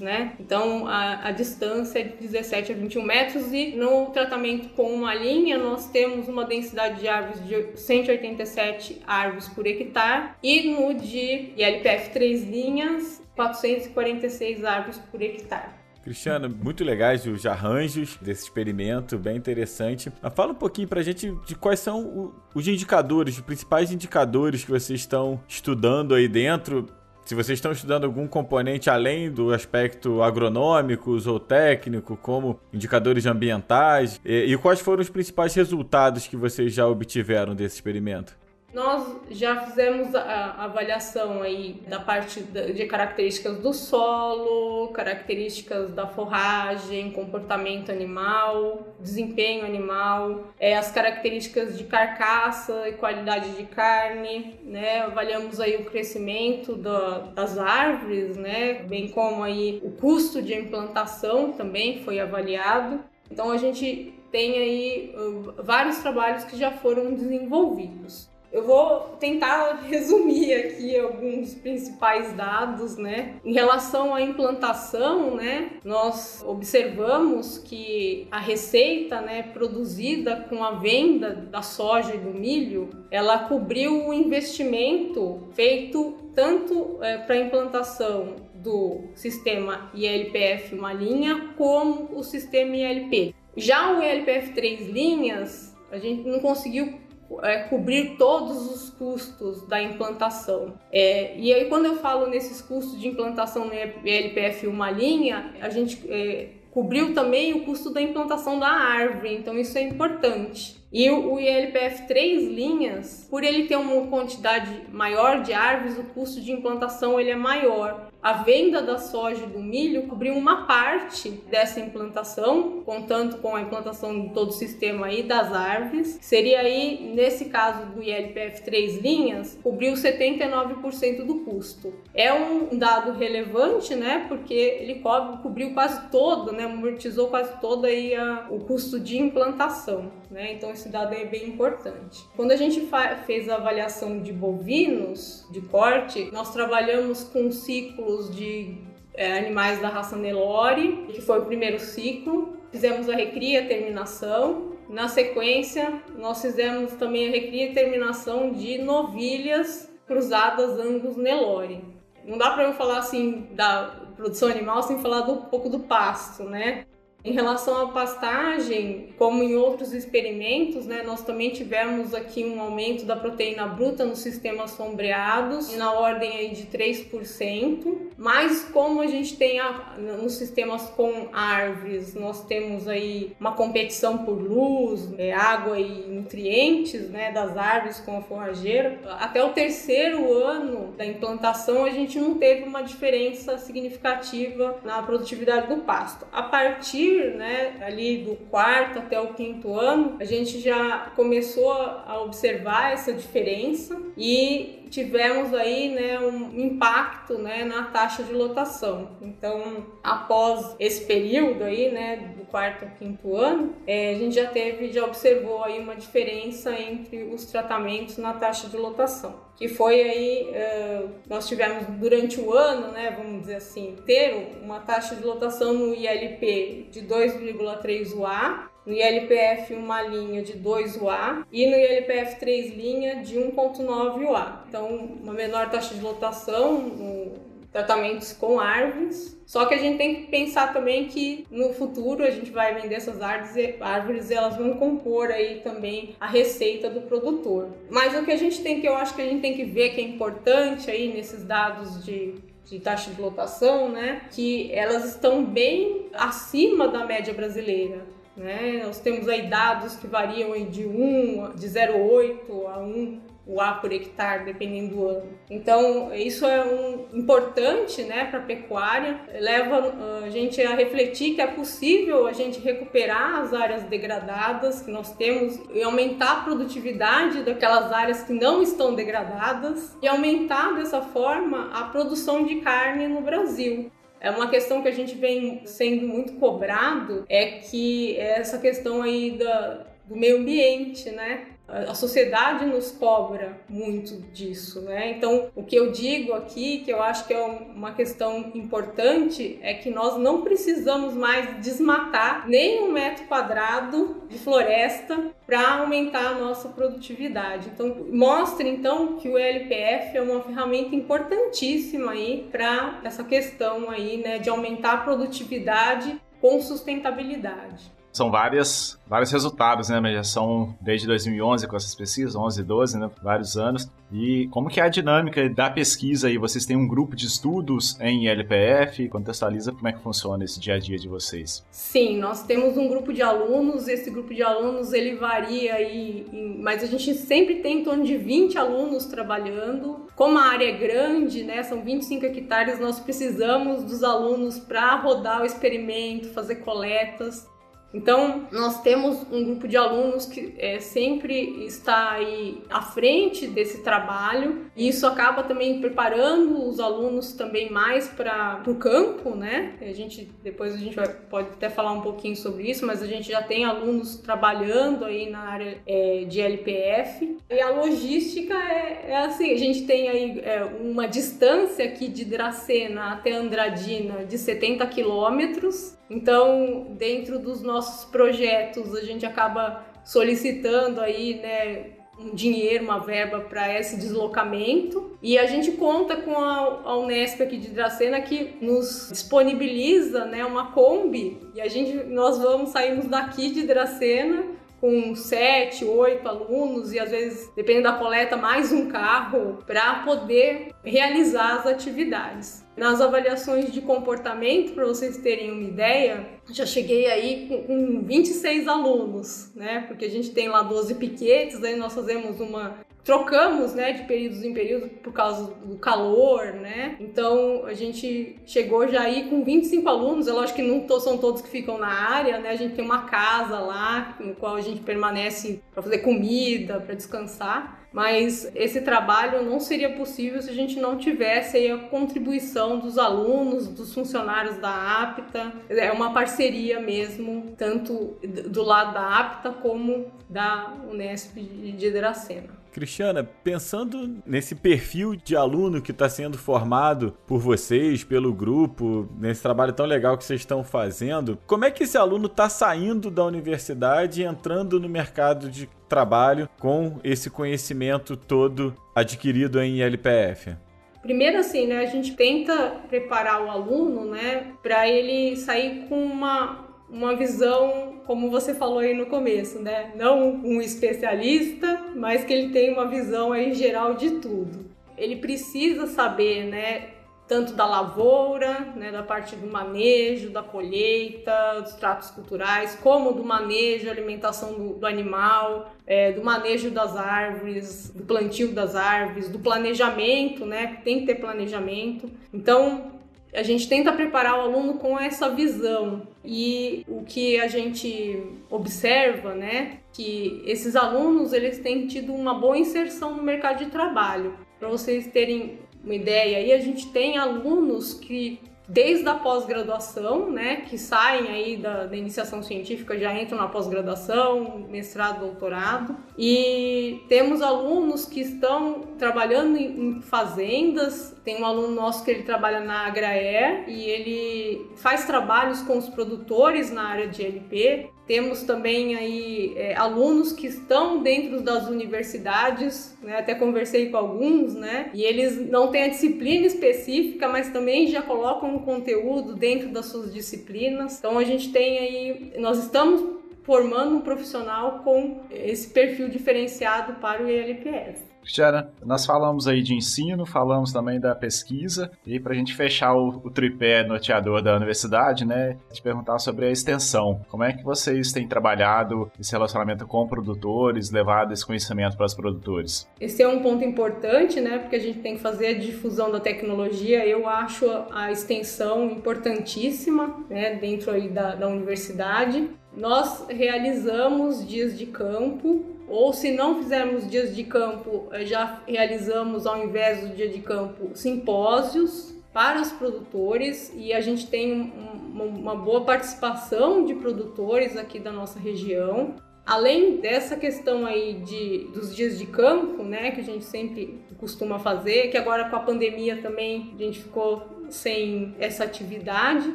né? 0.00 0.34
Então, 0.38 0.86
a, 0.86 1.28
a 1.28 1.30
distância 1.30 2.00
é 2.00 2.02
de 2.02 2.16
17 2.18 2.72
a 2.72 2.74
21 2.74 3.02
metros 3.02 3.52
e 3.52 3.74
no 3.74 4.06
tratamento 4.06 4.68
com 4.70 4.92
uma 4.92 5.14
linha, 5.14 5.56
nós 5.56 5.83
temos 5.86 6.28
uma 6.28 6.44
densidade 6.44 7.00
de 7.00 7.08
árvores 7.08 7.46
de 7.46 7.78
187 7.78 9.02
árvores 9.06 9.48
por 9.48 9.66
hectare 9.66 10.30
e 10.42 10.70
no 10.70 10.94
de 10.94 11.52
ILPF 11.56 12.10
3 12.10 12.44
linhas, 12.44 13.22
446 13.34 14.64
árvores 14.64 14.98
por 15.10 15.20
hectare. 15.20 15.84
Cristiano, 16.04 16.50
muito 16.50 16.84
legais 16.84 17.24
os 17.24 17.46
arranjos 17.46 18.18
desse 18.20 18.42
experimento, 18.42 19.16
bem 19.16 19.38
interessante. 19.38 20.12
Mas 20.20 20.34
fala 20.34 20.52
um 20.52 20.54
pouquinho 20.54 20.86
pra 20.86 21.02
gente 21.02 21.34
de 21.46 21.54
quais 21.54 21.80
são 21.80 22.34
os 22.54 22.68
indicadores, 22.68 23.36
os 23.36 23.40
principais 23.40 23.90
indicadores 23.90 24.62
que 24.62 24.70
vocês 24.70 25.00
estão 25.00 25.40
estudando 25.48 26.14
aí 26.14 26.28
dentro. 26.28 26.86
Se 27.24 27.34
vocês 27.34 27.58
estão 27.58 27.72
estudando 27.72 28.04
algum 28.04 28.26
componente 28.26 28.90
além 28.90 29.30
do 29.30 29.52
aspecto 29.52 30.22
agronômico 30.22 31.16
ou 31.26 31.40
técnico, 31.40 32.18
como 32.18 32.60
indicadores 32.70 33.24
ambientais, 33.24 34.20
e, 34.22 34.54
quais 34.58 34.80
foram 34.80 35.00
os 35.00 35.08
principais 35.08 35.54
resultados 35.54 36.26
que 36.26 36.36
vocês 36.36 36.74
já 36.74 36.86
obtiveram 36.86 37.54
desse 37.54 37.76
experimento? 37.76 38.36
Nós 38.74 39.16
já 39.30 39.60
fizemos 39.60 40.12
a 40.16 40.64
avaliação 40.64 41.42
aí 41.42 41.80
da 41.86 42.00
parte 42.00 42.42
de 42.42 42.86
características 42.86 43.58
do 43.58 43.72
solo, 43.72 44.88
características 44.88 45.92
da 45.92 46.08
forragem, 46.08 47.12
comportamento 47.12 47.92
animal, 47.92 48.88
desempenho 48.98 49.64
animal, 49.64 50.48
é, 50.58 50.76
as 50.76 50.90
características 50.90 51.78
de 51.78 51.84
carcaça 51.84 52.88
e 52.88 52.94
qualidade 52.94 53.50
de 53.52 53.62
carne, 53.62 54.58
né? 54.64 55.02
Avaliamos 55.02 55.60
aí 55.60 55.76
o 55.76 55.84
crescimento 55.84 56.74
da, 56.74 57.18
das 57.32 57.56
árvores, 57.56 58.36
né? 58.36 58.82
Bem 58.88 59.06
como 59.06 59.44
aí 59.44 59.80
o 59.84 59.92
custo 59.92 60.42
de 60.42 60.52
implantação 60.52 61.52
também 61.52 62.02
foi 62.02 62.18
avaliado. 62.18 63.04
Então 63.30 63.52
a 63.52 63.56
gente 63.56 64.12
tem 64.32 64.58
aí 64.58 65.14
uh, 65.16 65.62
vários 65.62 65.98
trabalhos 65.98 66.42
que 66.42 66.56
já 66.56 66.72
foram 66.72 67.14
desenvolvidos. 67.14 68.33
Eu 68.54 68.62
vou 68.62 69.16
tentar 69.18 69.82
resumir 69.90 70.54
aqui 70.54 70.96
alguns 70.96 71.54
principais 71.54 72.32
dados, 72.34 72.96
né? 72.96 73.34
Em 73.44 73.52
relação 73.52 74.14
à 74.14 74.22
implantação, 74.22 75.34
né, 75.34 75.72
nós 75.84 76.40
observamos 76.46 77.58
que 77.58 78.28
a 78.30 78.38
receita, 78.38 79.20
né, 79.20 79.42
produzida 79.42 80.46
com 80.48 80.62
a 80.62 80.76
venda 80.76 81.34
da 81.34 81.62
soja 81.62 82.14
e 82.14 82.18
do 82.18 82.30
milho, 82.30 82.90
ela 83.10 83.40
cobriu 83.40 84.06
o 84.06 84.14
investimento 84.14 85.48
feito 85.52 86.16
tanto 86.32 86.98
é, 87.02 87.18
para 87.18 87.34
a 87.34 87.38
implantação 87.38 88.36
do 88.54 89.08
sistema 89.16 89.90
ILPF 89.92 90.76
uma 90.76 90.92
linha 90.92 91.52
como 91.56 92.16
o 92.16 92.22
sistema 92.22 92.76
ILP. 92.76 93.34
Já 93.56 93.98
o 93.98 94.02
ILPF 94.02 94.52
três 94.52 94.88
linhas, 94.88 95.76
a 95.90 95.98
gente 95.98 96.26
não 96.26 96.40
conseguiu 96.40 97.03
é, 97.42 97.64
cobrir 97.64 98.16
todos 98.16 98.70
os 98.70 98.90
custos 98.90 99.66
da 99.66 99.82
implantação. 99.82 100.74
É, 100.92 101.36
e 101.36 101.52
aí, 101.52 101.66
quando 101.66 101.86
eu 101.86 101.96
falo 101.96 102.26
nesses 102.26 102.60
custos 102.60 103.00
de 103.00 103.08
implantação 103.08 103.66
no 103.66 103.72
LPF 103.72 104.66
uma 104.66 104.90
linha, 104.90 105.54
a 105.60 105.68
gente 105.68 106.04
é, 106.10 106.48
cobriu 106.70 107.14
também 107.14 107.54
o 107.54 107.64
custo 107.64 107.90
da 107.90 108.02
implantação 108.02 108.58
da 108.58 108.68
árvore, 108.68 109.36
então 109.36 109.56
isso 109.56 109.78
é 109.78 109.82
importante. 109.82 110.83
E 110.94 111.10
o 111.10 111.40
ILPF 111.40 112.06
três 112.06 112.46
linhas, 112.46 113.26
por 113.28 113.42
ele 113.42 113.66
ter 113.66 113.74
uma 113.74 114.06
quantidade 114.06 114.70
maior 114.92 115.42
de 115.42 115.52
árvores, 115.52 115.98
o 115.98 116.04
custo 116.04 116.40
de 116.40 116.52
implantação 116.52 117.18
ele 117.18 117.30
é 117.30 117.36
maior 117.36 118.12
a 118.24 118.32
venda 118.32 118.80
da 118.80 118.96
soja 118.96 119.44
e 119.44 119.46
do 119.46 119.58
milho 119.58 120.06
cobriu 120.06 120.32
uma 120.32 120.64
parte 120.64 121.28
dessa 121.50 121.78
implantação, 121.78 122.80
contando 122.82 123.36
com 123.36 123.54
a 123.54 123.60
implantação 123.60 124.18
de 124.18 124.30
todo 124.30 124.48
o 124.48 124.52
sistema 124.52 125.08
aí 125.08 125.22
das 125.22 125.52
árvores. 125.52 126.16
Seria 126.22 126.60
aí, 126.60 127.12
nesse 127.14 127.50
caso 127.50 127.84
do 127.92 128.02
ILPF 128.02 128.62
3 128.62 128.96
linhas, 128.96 129.58
cobriu 129.62 129.92
79% 129.92 131.22
do 131.22 131.40
custo. 131.40 131.92
É 132.14 132.32
um 132.32 132.78
dado 132.78 133.12
relevante, 133.12 133.94
né? 133.94 134.24
Porque 134.26 134.54
ele 134.54 135.00
cobre, 135.00 135.42
cobriu 135.42 135.74
quase 135.74 136.08
todo, 136.08 136.50
né? 136.50 136.64
Amortizou 136.64 137.28
quase 137.28 137.60
todo 137.60 137.84
aí 137.84 138.14
a, 138.14 138.46
o 138.48 138.60
custo 138.60 138.98
de 138.98 139.18
implantação, 139.18 140.10
né? 140.30 140.54
Então 140.54 140.70
é 140.92 141.24
bem 141.24 141.48
importante. 141.48 142.26
Quando 142.36 142.52
a 142.52 142.56
gente 142.56 142.88
fez 143.26 143.48
a 143.48 143.56
avaliação 143.56 144.20
de 144.20 144.32
bovinos 144.32 145.46
de 145.50 145.60
corte, 145.60 146.30
nós 146.32 146.52
trabalhamos 146.52 147.24
com 147.24 147.50
ciclos 147.50 148.34
de 148.34 148.78
é, 149.14 149.38
animais 149.38 149.80
da 149.80 149.88
raça 149.88 150.16
Nelore, 150.16 151.06
que 151.12 151.20
foi 151.20 151.38
o 151.40 151.44
primeiro 151.44 151.78
ciclo. 151.78 152.56
Fizemos 152.70 153.08
a 153.08 153.14
recria 153.14 153.62
e 153.62 153.68
terminação. 153.68 154.72
Na 154.88 155.08
sequência, 155.08 156.02
nós 156.16 156.42
fizemos 156.42 156.92
também 156.92 157.28
a 157.28 157.30
recria 157.30 157.70
e 157.70 157.74
terminação 157.74 158.52
de 158.52 158.78
novilhas 158.78 159.90
cruzadas 160.06 160.78
Angus 160.78 161.16
Nelore. 161.16 161.82
Não 162.24 162.38
dá 162.38 162.50
para 162.50 162.64
eu 162.64 162.72
falar 162.74 162.98
assim 162.98 163.48
da 163.52 164.04
produção 164.16 164.48
animal 164.48 164.82
sem 164.82 164.98
falar 164.98 165.22
do, 165.22 165.32
um 165.32 165.42
pouco 165.42 165.68
do 165.68 165.80
pasto, 165.80 166.44
né? 166.44 166.86
Em 167.24 167.32
relação 167.32 167.80
à 167.80 167.88
pastagem, 167.88 169.08
como 169.16 169.42
em 169.42 169.56
outros 169.56 169.94
experimentos, 169.94 170.84
né, 170.84 171.02
nós 171.02 171.22
também 171.22 171.48
tivemos 171.48 172.12
aqui 172.12 172.44
um 172.44 172.60
aumento 172.60 173.06
da 173.06 173.16
proteína 173.16 173.66
bruta 173.66 174.04
nos 174.04 174.18
sistemas 174.18 174.72
sombreados, 174.72 175.74
na 175.74 175.90
ordem 175.90 176.36
aí 176.36 176.50
de 176.50 176.66
3%. 176.66 178.12
Mas 178.18 178.68
como 178.70 179.00
a 179.00 179.06
gente 179.06 179.38
tem 179.38 179.58
a, 179.58 179.94
nos 179.96 180.34
sistemas 180.34 180.82
com 180.90 181.28
árvores, 181.32 182.14
nós 182.14 182.44
temos 182.44 182.86
aí 182.86 183.34
uma 183.40 183.52
competição 183.52 184.18
por 184.18 184.38
luz, 184.38 185.08
é, 185.16 185.32
água 185.32 185.80
e 185.80 186.06
nutrientes 186.06 187.08
né, 187.08 187.32
das 187.32 187.56
árvores 187.56 188.00
com 188.00 188.18
a 188.18 188.20
forrageira, 188.20 189.00
até 189.18 189.42
o 189.42 189.48
terceiro 189.54 190.30
ano 190.34 190.92
da 190.92 191.06
implantação 191.06 191.86
a 191.86 191.90
gente 191.90 192.18
não 192.18 192.34
teve 192.34 192.64
uma 192.64 192.82
diferença 192.82 193.56
significativa 193.56 194.76
na 194.84 195.02
produtividade 195.02 195.68
do 195.68 195.78
pasto. 195.78 196.26
A 196.30 196.42
partir 196.42 197.13
partir 197.14 197.34
né, 197.36 197.76
ali 197.80 198.18
do 198.18 198.36
quarto 198.50 198.98
até 198.98 199.20
o 199.20 199.34
quinto 199.34 199.72
ano, 199.74 200.16
a 200.18 200.24
gente 200.24 200.60
já 200.60 201.12
começou 201.14 201.72
a 201.72 202.20
observar 202.22 202.92
essa 202.92 203.12
diferença 203.12 204.00
e 204.16 204.84
tivemos 204.90 205.52
aí 205.52 205.90
né, 205.90 206.20
um 206.20 206.58
impacto 206.58 207.36
né, 207.38 207.64
na 207.64 207.84
taxa 207.86 208.22
de 208.22 208.32
lotação. 208.32 209.10
Então, 209.20 209.86
após 210.02 210.76
esse 210.78 211.04
período 211.04 211.64
aí, 211.64 211.90
né, 211.90 212.34
do 212.36 212.44
quarto 212.46 212.84
ao 212.84 212.90
quinto 212.92 213.36
ano, 213.36 213.74
é, 213.86 214.14
a 214.14 214.18
gente 214.18 214.36
já 214.36 214.46
teve, 214.46 214.92
já 214.92 215.04
observou 215.04 215.64
aí 215.64 215.80
uma 215.80 215.96
diferença 215.96 216.72
entre 216.72 217.24
os 217.24 217.44
tratamentos 217.46 218.16
na 218.18 218.34
taxa 218.34 218.68
de 218.68 218.76
lotação, 218.76 219.34
que 219.56 219.68
foi 219.68 220.00
aí, 220.00 220.50
uh, 220.50 221.10
nós 221.28 221.48
tivemos 221.48 221.86
durante 221.98 222.40
o 222.40 222.52
ano, 222.52 222.92
né, 222.92 223.14
vamos 223.16 223.40
dizer 223.42 223.56
assim, 223.56 223.88
inteiro, 223.88 224.46
uma 224.62 224.80
taxa 224.80 225.16
de 225.16 225.24
lotação 225.24 225.72
no 225.72 225.94
ILP 225.94 226.88
de 226.90 227.02
2,3 227.02 228.16
UA 228.16 228.73
no 228.86 228.92
ILPF 228.92 229.74
uma 229.74 230.02
linha 230.02 230.42
de 230.42 230.54
2 230.54 231.00
UA 231.00 231.46
e 231.52 231.66
no 231.66 231.76
ILPF 231.76 232.38
3 232.38 232.74
linha 232.74 233.16
de 233.22 233.36
1.9 233.36 234.28
UA. 234.28 234.64
Então, 234.68 234.88
uma 235.22 235.32
menor 235.32 235.70
taxa 235.70 235.94
de 235.94 236.00
lotação 236.00 236.80
no 236.80 237.54
tratamentos 237.74 238.32
com 238.32 238.60
árvores. 238.60 239.36
Só 239.44 239.66
que 239.66 239.74
a 239.74 239.78
gente 239.78 239.98
tem 239.98 240.14
que 240.14 240.22
pensar 240.28 240.72
também 240.72 241.08
que 241.08 241.44
no 241.50 241.74
futuro 241.74 242.22
a 242.22 242.30
gente 242.30 242.52
vai 242.52 242.80
vender 242.80 242.94
essas 242.94 243.20
árvores 243.20 243.56
e 243.56 243.82
árvores 243.82 244.30
elas 244.30 244.56
vão 244.56 244.74
compor 244.74 245.32
aí 245.32 245.60
também 245.60 246.14
a 246.20 246.26
receita 246.28 246.88
do 246.88 247.00
produtor. 247.00 247.70
Mas 247.90 248.16
o 248.16 248.24
que 248.24 248.30
a 248.30 248.36
gente 248.36 248.62
tem 248.62 248.80
que 248.80 248.86
eu 248.86 248.94
acho 248.94 249.16
que 249.16 249.22
a 249.22 249.26
gente 249.26 249.40
tem 249.40 249.54
que 249.54 249.64
ver 249.64 249.90
que 249.90 250.00
é 250.00 250.04
importante 250.04 250.88
aí 250.88 251.12
nesses 251.12 251.44
dados 251.44 252.04
de 252.04 252.34
de 252.64 252.80
taxa 252.80 253.10
de 253.10 253.20
lotação, 253.20 253.90
né, 253.90 254.22
que 254.30 254.72
elas 254.72 255.04
estão 255.04 255.44
bem 255.44 256.06
acima 256.14 256.88
da 256.88 257.04
média 257.04 257.34
brasileira. 257.34 258.06
Né? 258.36 258.82
Nós 258.84 258.98
temos 259.00 259.28
aí 259.28 259.48
dados 259.48 259.96
que 259.96 260.06
variam 260.06 260.52
de 260.66 260.84
1, 260.86 261.54
de 261.54 261.68
0,8 261.68 262.66
a 262.66 262.78
1 262.78 263.34
o 263.46 263.60
A 263.60 263.72
por 263.72 263.92
hectare, 263.92 264.44
dependendo 264.44 264.96
do 264.96 265.06
ano. 265.06 265.28
Então, 265.50 266.14
isso 266.14 266.46
é 266.46 266.64
um, 266.64 267.06
importante 267.12 268.02
né, 268.02 268.24
para 268.24 268.38
a 268.38 268.42
pecuária, 268.42 269.20
leva 269.38 269.94
ah, 270.00 270.24
a 270.24 270.30
gente 270.30 270.60
a 270.62 270.74
refletir 270.74 271.34
que 271.34 271.40
é 271.40 271.46
possível 271.46 272.26
a 272.26 272.32
gente 272.32 272.58
recuperar 272.58 273.40
as 273.40 273.52
áreas 273.52 273.82
degradadas 273.84 274.80
que 274.80 274.90
nós 274.90 275.14
temos 275.14 275.60
e 275.72 275.82
aumentar 275.82 276.32
a 276.32 276.40
produtividade 276.42 277.42
daquelas 277.42 277.92
áreas 277.92 278.22
que 278.22 278.32
não 278.32 278.62
estão 278.62 278.94
degradadas 278.94 279.94
e 280.00 280.08
aumentar 280.08 280.74
dessa 280.74 281.02
forma 281.02 281.70
a 281.72 281.84
produção 281.84 282.44
de 282.44 282.56
carne 282.56 283.08
no 283.08 283.20
Brasil. 283.20 283.90
É 284.24 284.30
uma 284.30 284.48
questão 284.48 284.80
que 284.80 284.88
a 284.88 284.92
gente 284.92 285.14
vem 285.16 285.66
sendo 285.66 286.08
muito 286.08 286.32
cobrado, 286.36 287.26
é 287.28 287.58
que 287.58 288.18
essa 288.18 288.56
questão 288.58 289.02
aí 289.02 289.32
da, 289.32 289.84
do 290.06 290.16
meio 290.16 290.38
ambiente, 290.38 291.10
né? 291.10 291.48
A 291.66 291.94
sociedade 291.94 292.66
nos 292.66 292.90
cobra 292.90 293.58
muito 293.70 294.20
disso, 294.32 294.82
né? 294.82 295.12
Então, 295.12 295.50
o 295.56 295.64
que 295.64 295.74
eu 295.74 295.90
digo 295.90 296.34
aqui, 296.34 296.80
que 296.80 296.90
eu 296.90 297.02
acho 297.02 297.26
que 297.26 297.32
é 297.32 297.42
uma 297.42 297.92
questão 297.92 298.52
importante, 298.54 299.58
é 299.62 299.72
que 299.72 299.88
nós 299.88 300.18
não 300.18 300.42
precisamos 300.42 301.14
mais 301.14 301.58
desmatar 301.64 302.46
nem 302.46 302.82
um 302.82 302.92
metro 302.92 303.24
quadrado 303.26 304.24
de 304.28 304.38
floresta 304.38 305.30
para 305.46 305.78
aumentar 305.78 306.32
a 306.32 306.38
nossa 306.38 306.68
produtividade. 306.68 307.70
Então, 307.72 308.08
mostra 308.12 308.68
então 308.68 309.16
que 309.16 309.28
o 309.30 309.38
LPF 309.38 310.18
é 310.18 310.20
uma 310.20 310.42
ferramenta 310.42 310.94
importantíssima 310.94 312.12
aí 312.12 312.46
para 312.52 313.00
essa 313.04 313.24
questão 313.24 313.88
aí, 313.88 314.18
né, 314.18 314.38
de 314.38 314.50
aumentar 314.50 314.92
a 314.92 314.98
produtividade 314.98 316.20
com 316.42 316.60
sustentabilidade 316.60 317.93
são 318.14 318.30
várias, 318.30 318.96
vários 319.08 319.32
resultados, 319.32 319.88
né? 319.88 319.98
Mas 319.98 320.14
já 320.14 320.22
são 320.22 320.74
desde 320.80 321.04
2011 321.04 321.66
com 321.66 321.76
essas 321.76 321.96
pesquisas, 321.96 322.36
11, 322.36 322.62
12, 322.62 322.98
né? 322.98 323.10
Vários 323.20 323.56
anos. 323.56 323.90
E 324.12 324.46
como 324.52 324.70
que 324.70 324.78
é 324.78 324.84
a 324.84 324.88
dinâmica 324.88 325.48
da 325.50 325.68
pesquisa 325.68 326.28
aí? 326.28 326.38
Vocês 326.38 326.64
têm 326.64 326.76
um 326.76 326.86
grupo 326.86 327.16
de 327.16 327.26
estudos 327.26 327.98
em 328.00 328.28
LPF? 328.28 329.08
Contextualiza 329.08 329.72
como 329.72 329.88
é 329.88 329.92
que 329.92 329.98
funciona 330.00 330.44
esse 330.44 330.60
dia 330.60 330.76
a 330.76 330.78
dia 330.78 330.96
de 330.96 331.08
vocês. 331.08 331.66
Sim, 331.72 332.18
nós 332.18 332.44
temos 332.44 332.76
um 332.76 332.86
grupo 332.86 333.12
de 333.12 333.20
alunos. 333.20 333.88
Esse 333.88 334.10
grupo 334.10 334.32
de 334.32 334.44
alunos, 334.44 334.92
ele 334.92 335.16
varia 335.16 335.74
aí, 335.74 336.56
mas 336.60 336.84
a 336.84 336.86
gente 336.86 337.14
sempre 337.14 337.56
tem 337.56 337.80
em 337.80 337.82
torno 337.82 338.04
de 338.04 338.16
20 338.16 338.56
alunos 338.56 339.06
trabalhando. 339.06 340.06
Como 340.14 340.38
a 340.38 340.44
área 340.44 340.68
é 340.68 340.72
grande, 340.78 341.42
né? 341.42 341.64
São 341.64 341.82
25 341.82 342.24
hectares, 342.26 342.78
nós 342.78 343.00
precisamos 343.00 343.82
dos 343.82 344.04
alunos 344.04 344.60
para 344.60 344.94
rodar 345.00 345.42
o 345.42 345.44
experimento, 345.44 346.28
fazer 346.28 346.56
coletas. 346.56 347.52
Então, 347.94 348.48
nós 348.50 348.82
temos 348.82 349.24
um 349.30 349.44
grupo 349.44 349.68
de 349.68 349.76
alunos 349.76 350.26
que 350.26 350.52
é, 350.58 350.80
sempre 350.80 351.64
está 351.64 352.10
aí 352.10 352.60
à 352.68 352.82
frente 352.82 353.46
desse 353.46 353.82
trabalho, 353.82 354.66
e 354.76 354.88
isso 354.88 355.06
acaba 355.06 355.44
também 355.44 355.80
preparando 355.80 356.68
os 356.68 356.80
alunos 356.80 357.32
também 357.32 357.70
mais 357.70 358.08
para 358.08 358.60
o 358.66 358.74
campo, 358.74 359.36
né? 359.36 359.74
A 359.80 359.92
gente 359.92 360.28
depois 360.42 360.74
a 360.74 360.76
gente 360.76 360.96
vai, 360.96 361.08
pode 361.08 361.50
até 361.50 361.70
falar 361.70 361.92
um 361.92 362.00
pouquinho 362.00 362.34
sobre 362.34 362.68
isso, 362.68 362.84
mas 362.84 363.00
a 363.00 363.06
gente 363.06 363.30
já 363.30 363.40
tem 363.40 363.64
alunos 363.64 364.16
trabalhando 364.16 365.04
aí 365.04 365.30
na 365.30 365.40
área 365.40 365.78
é, 365.86 366.24
de 366.24 366.40
LPF. 366.40 367.38
E 367.48 367.60
a 367.60 367.70
logística 367.70 368.54
é, 368.54 369.10
é 369.10 369.16
assim, 369.18 369.52
a 369.52 369.56
gente 369.56 369.86
tem 369.86 370.08
aí 370.08 370.40
é, 370.40 370.64
uma 370.64 371.06
distância 371.06 371.84
aqui 371.84 372.08
de 372.08 372.24
Dracena 372.24 373.12
até 373.12 373.32
Andradina 373.32 374.24
de 374.24 374.36
70 374.36 374.84
quilômetros, 374.88 375.96
então, 376.08 376.94
dentro 376.98 377.38
dos 377.38 377.62
nossos 377.62 378.04
projetos, 378.04 378.94
a 378.94 379.02
gente 379.02 379.24
acaba 379.24 379.84
solicitando 380.04 381.00
aí, 381.00 381.40
né, 381.40 381.94
um 382.18 382.34
dinheiro, 382.34 382.84
uma 382.84 382.98
verba 382.98 383.40
para 383.40 383.72
esse 383.78 383.96
deslocamento. 383.96 385.16
E 385.22 385.38
a 385.38 385.46
gente 385.46 385.72
conta 385.72 386.16
com 386.16 386.36
a, 386.36 386.96
Unesp 386.98 387.40
aqui 387.42 387.56
de 387.56 387.70
Dracena 387.70 388.20
que 388.20 388.56
nos 388.60 389.08
disponibiliza, 389.10 390.24
né, 390.24 390.44
uma 390.44 390.72
Kombi. 390.72 391.40
E 391.54 391.60
a 391.60 391.68
gente, 391.68 391.94
nós 392.04 392.38
vamos 392.38 392.70
sairmos 392.70 393.06
daqui 393.06 393.50
de 393.50 393.66
Dracena 393.66 394.44
com 394.80 395.14
sete, 395.14 395.84
oito 395.84 396.28
alunos 396.28 396.92
e 396.92 397.00
às 397.00 397.10
vezes, 397.10 397.50
dependendo 397.56 397.84
da 397.84 397.94
coleta, 397.94 398.36
mais 398.36 398.70
um 398.70 398.88
carro 398.88 399.58
para 399.66 400.02
poder 400.04 400.74
realizar 400.84 401.56
as 401.56 401.66
atividades. 401.66 402.63
Nas 402.76 403.00
avaliações 403.00 403.72
de 403.72 403.80
comportamento, 403.80 404.72
para 404.72 404.84
vocês 404.84 405.16
terem 405.18 405.52
uma 405.52 405.62
ideia, 405.62 406.26
já 406.50 406.66
cheguei 406.66 407.06
aí 407.06 407.46
com, 407.46 407.62
com 407.62 408.02
26 408.02 408.66
alunos, 408.66 409.52
né? 409.54 409.84
Porque 409.86 410.04
a 410.04 410.10
gente 410.10 410.30
tem 410.30 410.48
lá 410.48 410.62
12 410.62 410.96
piquetes, 410.96 411.62
aí 411.62 411.76
nós 411.76 411.94
fazemos 411.94 412.40
uma 412.40 412.84
trocamos, 413.04 413.74
né, 413.74 413.92
de 413.92 414.04
períodos 414.04 414.42
em 414.42 414.54
períodos 414.54 414.90
por 415.02 415.12
causa 415.12 415.52
do 415.62 415.76
calor, 415.76 416.54
né? 416.54 416.96
Então 416.98 417.66
a 417.66 417.74
gente 417.74 418.36
chegou 418.46 418.88
já 418.88 419.02
aí 419.02 419.28
com 419.28 419.44
25 419.44 419.86
alunos. 419.88 420.26
É 420.26 420.32
lógico 420.32 420.56
que 420.56 420.62
não 420.62 420.88
são 420.98 421.18
todos 421.18 421.42
que 421.42 421.48
ficam 421.48 421.78
na 421.78 421.88
área, 421.88 422.38
né? 422.38 422.48
A 422.50 422.56
gente 422.56 422.74
tem 422.74 422.84
uma 422.84 423.02
casa 423.02 423.58
lá 423.58 424.16
no 424.18 424.34
qual 424.34 424.56
a 424.56 424.60
gente 424.62 424.80
permanece 424.80 425.62
para 425.72 425.82
fazer 425.82 425.98
comida, 425.98 426.80
para 426.80 426.94
descansar. 426.94 427.84
Mas 427.92 428.50
esse 428.56 428.80
trabalho 428.80 429.44
não 429.44 429.60
seria 429.60 429.90
possível 429.90 430.42
se 430.42 430.50
a 430.50 430.54
gente 430.54 430.80
não 430.80 430.96
tivesse 430.96 431.70
a 431.70 431.78
contribuição 431.78 432.80
dos 432.80 432.98
alunos, 432.98 433.68
dos 433.68 433.94
funcionários 433.94 434.56
da 434.56 435.02
APTA. 435.02 435.52
É 435.68 435.92
uma 435.92 436.12
parceria 436.12 436.80
mesmo, 436.80 437.54
tanto 437.56 438.16
do 438.48 438.62
lado 438.64 438.94
da 438.94 439.20
APTA 439.20 439.52
como 439.52 440.10
da 440.28 440.74
Unesp 440.90 441.36
de 441.36 441.90
Dracena. 441.92 442.63
Cristiana, 442.74 443.22
pensando 443.22 444.20
nesse 444.26 444.56
perfil 444.56 445.14
de 445.14 445.36
aluno 445.36 445.80
que 445.80 445.92
está 445.92 446.08
sendo 446.08 446.36
formado 446.36 447.16
por 447.24 447.38
vocês, 447.38 448.02
pelo 448.02 448.34
grupo, 448.34 449.08
nesse 449.16 449.40
trabalho 449.40 449.72
tão 449.72 449.86
legal 449.86 450.18
que 450.18 450.24
vocês 450.24 450.40
estão 450.40 450.64
fazendo, 450.64 451.38
como 451.46 451.64
é 451.64 451.70
que 451.70 451.84
esse 451.84 451.96
aluno 451.96 452.26
está 452.26 452.48
saindo 452.48 453.12
da 453.12 453.24
universidade 453.24 454.20
e 454.20 454.24
entrando 454.24 454.80
no 454.80 454.88
mercado 454.88 455.48
de 455.48 455.68
trabalho 455.88 456.48
com 456.58 456.98
esse 457.04 457.30
conhecimento 457.30 458.16
todo 458.16 458.74
adquirido 458.92 459.62
em 459.62 459.80
LPF? 459.80 460.56
Primeiro 461.00 461.38
assim, 461.38 461.68
né, 461.68 461.78
a 461.78 461.86
gente 461.86 462.16
tenta 462.16 462.80
preparar 462.88 463.44
o 463.44 463.50
aluno, 463.50 464.06
né, 464.06 464.52
para 464.62 464.88
ele 464.88 465.36
sair 465.36 465.86
com 465.88 466.02
uma 466.02 466.73
uma 466.88 467.16
visão, 467.16 468.02
como 468.06 468.30
você 468.30 468.54
falou 468.54 468.78
aí 468.78 468.94
no 468.94 469.06
começo, 469.06 469.58
né? 469.60 469.92
Não 469.96 470.34
um 470.36 470.60
especialista, 470.60 471.86
mas 471.96 472.24
que 472.24 472.32
ele 472.32 472.52
tem 472.52 472.72
uma 472.72 472.86
visão 472.86 473.32
aí 473.32 473.54
geral 473.54 473.94
de 473.94 474.12
tudo. 474.20 474.66
Ele 474.96 475.16
precisa 475.16 475.86
saber, 475.86 476.44
né, 476.44 476.94
tanto 477.26 477.54
da 477.54 477.66
lavoura, 477.66 478.72
né, 478.76 478.92
da 478.92 479.02
parte 479.02 479.34
do 479.34 479.46
manejo, 479.50 480.30
da 480.30 480.42
colheita, 480.42 481.60
dos 481.62 481.72
tratos 481.74 482.10
culturais, 482.10 482.78
como 482.82 483.12
do 483.12 483.24
manejo, 483.24 483.90
alimentação 483.90 484.52
do, 484.52 484.74
do 484.74 484.86
animal, 484.86 485.72
é, 485.86 486.12
do 486.12 486.22
manejo 486.22 486.70
das 486.70 486.96
árvores, 486.96 487.90
do 487.90 488.04
plantio 488.04 488.52
das 488.52 488.76
árvores, 488.76 489.28
do 489.30 489.38
planejamento, 489.38 490.44
né? 490.44 490.80
Tem 490.84 491.00
que 491.00 491.06
ter 491.06 491.14
planejamento. 491.16 492.10
Então, 492.32 492.93
a 493.34 493.42
gente 493.42 493.68
tenta 493.68 493.92
preparar 493.92 494.38
o 494.38 494.42
aluno 494.42 494.74
com 494.74 494.98
essa 494.98 495.28
visão 495.28 496.06
e 496.24 496.84
o 496.88 497.02
que 497.02 497.38
a 497.40 497.48
gente 497.48 498.22
observa, 498.48 499.34
né, 499.34 499.78
que 499.92 500.42
esses 500.46 500.76
alunos 500.76 501.32
eles 501.32 501.58
têm 501.58 501.86
tido 501.86 502.14
uma 502.14 502.34
boa 502.34 502.56
inserção 502.56 503.16
no 503.16 503.22
mercado 503.22 503.58
de 503.64 503.70
trabalho. 503.70 504.38
Para 504.58 504.68
vocês 504.68 505.08
terem 505.08 505.58
uma 505.82 505.94
ideia, 505.94 506.38
aí 506.38 506.52
a 506.52 506.60
gente 506.60 506.86
tem 506.90 507.18
alunos 507.18 507.92
que 507.92 508.40
desde 508.66 509.06
a 509.08 509.14
pós-graduação, 509.14 510.30
né, 510.30 510.56
que 510.56 510.78
saem 510.78 511.28
aí 511.28 511.56
da, 511.56 511.84
da, 511.86 511.96
iniciação 511.96 512.42
científica, 512.42 512.98
já 512.98 513.14
entram 513.14 513.38
na 513.38 513.48
pós-graduação, 513.48 514.66
mestrado, 514.70 515.20
doutorado, 515.20 515.96
e 516.18 517.02
temos 517.08 517.42
alunos 517.42 518.06
que 518.06 518.20
estão 518.20 518.80
trabalhando 518.98 519.56
em, 519.56 519.98
em, 519.98 520.02
fazendas, 520.02 521.14
tem 521.24 521.40
um 521.40 521.44
aluno 521.44 521.74
nosso 521.74 522.04
que 522.04 522.10
ele 522.10 522.22
trabalha 522.22 522.60
na 522.60 522.86
Agraer 522.86 523.68
e 523.68 523.84
ele 523.84 524.70
faz 524.76 525.04
trabalhos 525.04 525.60
com 525.62 525.76
os 525.76 525.88
produtores 525.88 526.70
na 526.70 526.88
área 526.88 527.08
de 527.08 527.24
LP, 527.24 527.90
temos 528.06 528.42
também 528.42 528.94
aí 528.94 529.54
é, 529.56 529.74
alunos 529.74 530.32
que 530.32 530.46
estão 530.46 531.02
dentro 531.02 531.40
das 531.40 531.66
universidades, 531.68 532.96
né? 533.02 533.18
até 533.18 533.34
conversei 533.34 533.88
com 533.88 533.96
alguns, 533.96 534.54
né? 534.54 534.90
E 534.92 535.02
eles 535.02 535.50
não 535.50 535.70
têm 535.70 535.84
a 535.84 535.88
disciplina 535.88 536.46
específica, 536.46 537.28
mas 537.28 537.50
também 537.50 537.86
já 537.86 538.02
colocam 538.02 538.54
um 538.54 538.58
conteúdo 538.58 539.34
dentro 539.34 539.68
das 539.70 539.86
suas 539.86 540.12
disciplinas. 540.12 540.98
Então 540.98 541.16
a 541.18 541.24
gente 541.24 541.50
tem 541.50 541.78
aí, 541.78 542.32
nós 542.38 542.58
estamos 542.58 543.02
formando 543.42 543.96
um 543.96 544.00
profissional 544.00 544.80
com 544.82 545.20
esse 545.30 545.68
perfil 545.68 546.08
diferenciado 546.08 546.94
para 546.94 547.22
o 547.22 547.30
ILPF. 547.30 548.13
Cristiana, 548.24 548.72
nós 548.84 549.04
falamos 549.04 549.46
aí 549.46 549.62
de 549.62 549.74
ensino, 549.74 550.24
falamos 550.24 550.72
também 550.72 550.98
da 550.98 551.14
pesquisa, 551.14 551.90
e 552.06 552.18
para 552.18 552.32
a 552.32 552.34
gente 552.34 552.54
fechar 552.54 552.94
o, 552.94 553.20
o, 553.22 553.30
tripé 553.30 553.84
norteador 553.84 554.42
da 554.42 554.56
universidade, 554.56 555.26
né, 555.26 555.58
te 555.70 555.82
perguntar 555.82 556.18
sobre 556.18 556.46
a 556.46 556.50
extensão. 556.50 557.20
Como 557.28 557.44
é 557.44 557.52
que 557.52 557.62
vocês 557.62 558.12
têm 558.12 558.26
trabalhado 558.26 559.10
esse 559.20 559.32
relacionamento 559.32 559.86
com 559.86 560.06
produtores, 560.08 560.90
levado 560.90 561.32
esse 561.32 561.44
conhecimento 561.44 561.96
para 561.96 562.06
os 562.06 562.14
produtores? 562.14 562.88
Esse 562.98 563.22
é 563.22 563.28
um 563.28 563.42
ponto 563.42 563.62
importante, 563.62 564.40
né, 564.40 564.58
porque 564.58 564.76
a 564.76 564.80
gente 564.80 565.00
tem 565.00 565.16
que 565.16 565.20
fazer 565.20 565.48
a 565.48 565.58
difusão 565.58 566.10
da 566.10 566.18
tecnologia. 566.18 567.06
Eu 567.06 567.28
acho 567.28 567.66
a 567.92 568.10
extensão 568.10 568.90
importantíssima, 568.90 570.16
né, 570.30 570.54
dentro 570.56 570.90
aí 570.90 571.08
da, 571.08 571.34
da 571.34 571.46
universidade. 571.46 572.48
Nós 572.76 573.26
realizamos 573.28 574.46
dias 574.46 574.76
de 574.76 574.86
campo 574.86 575.73
ou 575.88 576.12
se 576.12 576.32
não 576.32 576.58
fizermos 576.58 577.08
dias 577.08 577.34
de 577.34 577.44
campo, 577.44 578.08
eh, 578.12 578.24
já 578.24 578.62
realizamos 578.66 579.46
ao 579.46 579.62
invés 579.64 580.00
do 580.00 580.14
dia 580.14 580.28
de 580.28 580.40
campo 580.40 580.90
simpósios 580.94 582.14
para 582.32 582.60
os 582.60 582.72
produtores. 582.72 583.72
E 583.76 583.92
a 583.92 584.00
gente 584.00 584.26
tem 584.26 584.52
um, 584.60 585.22
uma 585.22 585.54
boa 585.54 585.84
participação 585.84 586.84
de 586.84 586.94
produtores 586.94 587.76
aqui 587.76 587.98
da 587.98 588.10
nossa 588.10 588.38
região. 588.38 589.14
Além 589.46 589.98
dessa 589.98 590.36
questão 590.36 590.86
aí 590.86 591.14
de, 591.14 591.68
dos 591.72 591.94
dias 591.94 592.18
de 592.18 592.26
campo, 592.26 592.82
né, 592.82 593.10
que 593.10 593.20
a 593.20 593.24
gente 593.24 593.44
sempre 593.44 594.02
costuma 594.18 594.58
fazer, 594.58 595.08
que 595.08 595.18
agora 595.18 595.50
com 595.50 595.56
a 595.56 595.60
pandemia 595.60 596.22
também 596.22 596.72
a 596.74 596.82
gente 596.82 597.02
ficou 597.02 597.42
sem 597.68 598.34
essa 598.38 598.64
atividade, 598.64 599.52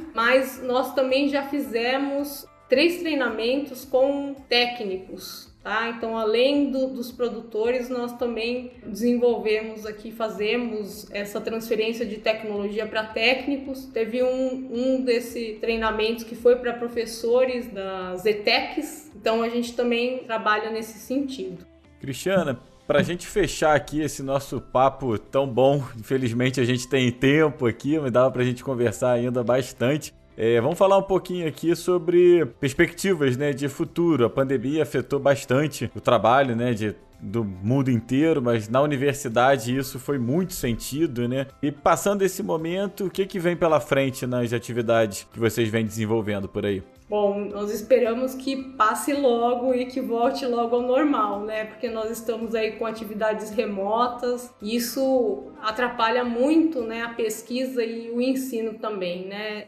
mas 0.14 0.62
nós 0.62 0.94
também 0.94 1.28
já 1.28 1.44
fizemos 1.44 2.46
três 2.68 3.00
treinamentos 3.00 3.84
com 3.84 4.36
técnicos 4.48 5.50
Tá? 5.64 5.90
Então, 5.90 6.18
além 6.18 6.72
do, 6.72 6.88
dos 6.88 7.12
produtores, 7.12 7.90
nós 7.90 8.14
também 8.14 8.72
desenvolvemos 8.86 9.86
aqui, 9.86 10.10
fazemos 10.10 11.06
essa 11.12 11.42
transferência 11.42 12.06
de 12.06 12.18
tecnologia 12.18 12.88
para 12.88 13.04
técnicos. 13.04 13.86
Teve 13.86 14.24
um, 14.24 14.70
um 14.72 15.04
desses 15.04 15.60
treinamentos 15.60 16.24
que 16.24 16.36
foi 16.36 16.56
para 16.56 16.74
professores 16.74 17.68
das 17.74 18.26
ETECs, 18.26 19.12
então 19.16 19.44
a 19.44 19.50
gente 19.50 19.74
também 19.74 20.20
trabalha 20.20 20.70
nesse 20.70 20.98
sentido. 20.98 21.66
Cristiana, 22.00 22.58
para 22.88 23.00
a 23.00 23.04
gente 23.04 23.28
fechar 23.28 23.76
aqui 23.76 24.02
esse 24.02 24.24
nosso 24.24 24.62
papo 24.62 25.20
tão 25.20 25.46
bom, 25.46 25.84
infelizmente 26.00 26.62
a 26.62 26.64
gente 26.64 26.88
tem 26.88 27.12
tempo 27.12 27.68
aqui, 27.68 28.00
mas 28.00 28.12
dava 28.12 28.32
para 28.32 28.42
a 28.42 28.46
gente 28.46 28.64
conversar 28.64 29.12
ainda 29.12 29.44
bastante. 29.44 30.14
É, 30.42 30.62
vamos 30.62 30.78
falar 30.78 30.98
um 30.98 31.04
pouquinho 31.04 31.46
aqui 31.46 31.76
sobre 31.76 32.46
perspectivas 32.62 33.36
né, 33.36 33.52
de 33.52 33.68
futuro. 33.68 34.24
A 34.24 34.30
pandemia 34.30 34.84
afetou 34.84 35.20
bastante 35.20 35.92
o 35.94 36.00
trabalho 36.00 36.56
né, 36.56 36.74
de 36.74 36.96
do 37.22 37.44
mundo 37.44 37.92
inteiro, 37.92 38.42
mas 38.42 38.70
na 38.70 38.82
universidade 38.82 39.76
isso 39.76 40.00
foi 40.00 40.18
muito 40.18 40.54
sentido, 40.54 41.28
né? 41.28 41.48
E 41.62 41.70
passando 41.70 42.22
esse 42.22 42.42
momento, 42.42 43.08
o 43.08 43.10
que, 43.10 43.26
que 43.26 43.38
vem 43.38 43.58
pela 43.58 43.82
frente 43.82 44.26
nas 44.26 44.54
atividades 44.54 45.28
que 45.34 45.38
vocês 45.38 45.68
vêm 45.68 45.84
desenvolvendo 45.84 46.48
por 46.48 46.66
aí? 46.66 46.82
Bom, 47.10 47.38
nós 47.40 47.74
esperamos 47.74 48.36
que 48.36 48.56
passe 48.78 49.12
logo 49.12 49.74
e 49.74 49.88
que 49.88 50.00
volte 50.00 50.46
logo 50.46 50.78
ao 50.78 50.82
normal, 50.82 51.42
né? 51.42 51.66
Porque 51.66 51.90
nós 51.90 52.10
estamos 52.10 52.56
aí 52.56 52.78
com 52.78 52.86
atividades 52.86 53.50
remotas, 53.50 54.54
e 54.62 54.78
isso 54.78 55.52
atrapalha 55.62 56.24
muito, 56.24 56.84
né, 56.84 57.02
a 57.02 57.10
pesquisa 57.10 57.84
e 57.84 58.12
o 58.12 58.22
ensino 58.22 58.76
também, 58.76 59.28
né? 59.28 59.66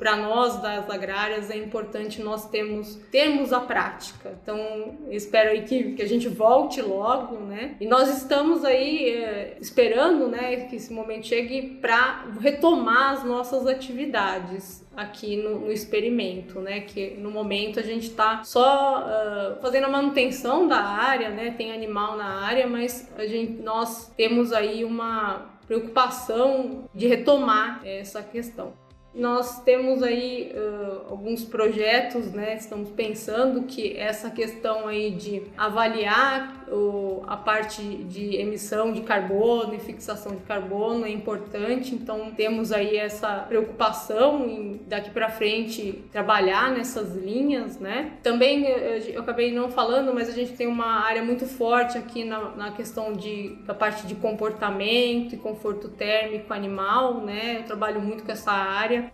Para 0.00 0.16
nós 0.16 0.56
das 0.62 0.88
agrárias 0.88 1.50
é 1.50 1.58
importante 1.58 2.22
nós 2.22 2.48
termos, 2.48 2.94
termos 3.12 3.52
a 3.52 3.60
prática. 3.60 4.34
Então, 4.42 4.96
espero 5.10 5.50
aí 5.50 5.62
que, 5.64 5.92
que 5.92 6.00
a 6.00 6.08
gente 6.08 6.26
volte 6.26 6.80
logo, 6.80 7.36
né? 7.36 7.76
E 7.78 7.86
nós 7.86 8.08
estamos 8.08 8.64
aí 8.64 9.10
é, 9.10 9.58
esperando, 9.60 10.26
né, 10.26 10.64
que 10.64 10.76
esse 10.76 10.90
momento 10.90 11.26
chegue 11.26 11.76
para 11.82 12.24
retomar 12.40 13.12
as 13.12 13.24
nossas 13.24 13.66
atividades 13.66 14.82
aqui 14.96 15.36
no, 15.36 15.60
no, 15.60 15.70
experimento, 15.70 16.60
né? 16.60 16.80
Que 16.80 17.10
no 17.18 17.30
momento 17.30 17.78
a 17.78 17.82
gente 17.82 18.06
está 18.06 18.42
só 18.42 19.04
uh, 19.04 19.60
fazendo 19.60 19.84
a 19.84 19.90
manutenção 19.90 20.66
da 20.66 20.78
área, 20.78 21.28
né? 21.28 21.54
Tem 21.58 21.72
animal 21.72 22.16
na 22.16 22.40
área, 22.46 22.66
mas 22.66 23.12
a 23.18 23.26
gente, 23.26 23.60
nós 23.60 24.10
temos 24.16 24.50
aí 24.50 24.82
uma 24.82 25.50
preocupação 25.66 26.88
de 26.94 27.06
retomar 27.06 27.82
essa 27.84 28.22
questão. 28.22 28.72
Nós 29.12 29.60
temos 29.64 30.02
aí 30.04 30.52
uh, 30.54 31.10
alguns 31.10 31.44
projetos, 31.44 32.32
né? 32.32 32.54
Estamos 32.54 32.90
pensando 32.90 33.64
que 33.64 33.96
essa 33.96 34.30
questão 34.30 34.86
aí 34.86 35.10
de 35.10 35.42
avaliar 35.56 36.59
o, 36.70 37.22
a 37.26 37.36
parte 37.36 37.82
de 37.82 38.36
emissão 38.36 38.92
de 38.92 39.00
carbono 39.02 39.74
e 39.74 39.78
fixação 39.78 40.34
de 40.34 40.42
carbono 40.42 41.04
é 41.04 41.10
importante. 41.10 41.94
Então 41.94 42.30
temos 42.30 42.72
aí 42.72 42.96
essa 42.96 43.44
preocupação 43.48 44.46
em 44.46 44.80
daqui 44.86 45.10
para 45.10 45.28
frente 45.28 46.04
trabalhar 46.12 46.70
nessas 46.70 47.14
linhas, 47.14 47.78
né? 47.78 48.12
Também 48.22 48.64
eu, 48.64 48.78
eu, 48.78 49.20
acabei 49.20 49.52
não 49.52 49.70
falando, 49.70 50.14
mas 50.14 50.28
a 50.28 50.32
gente 50.32 50.52
tem 50.52 50.66
uma 50.66 51.04
área 51.04 51.22
muito 51.22 51.46
forte 51.46 51.98
aqui 51.98 52.24
na, 52.24 52.50
na 52.56 52.70
questão 52.72 53.12
de 53.12 53.56
da 53.66 53.74
parte 53.74 54.06
de 54.06 54.14
comportamento 54.14 55.34
e 55.34 55.38
conforto 55.38 55.88
térmico 55.88 56.52
animal, 56.52 57.20
né? 57.20 57.58
Eu 57.58 57.64
trabalho 57.64 58.00
muito 58.00 58.24
com 58.24 58.32
essa 58.32 58.52
área. 58.52 59.12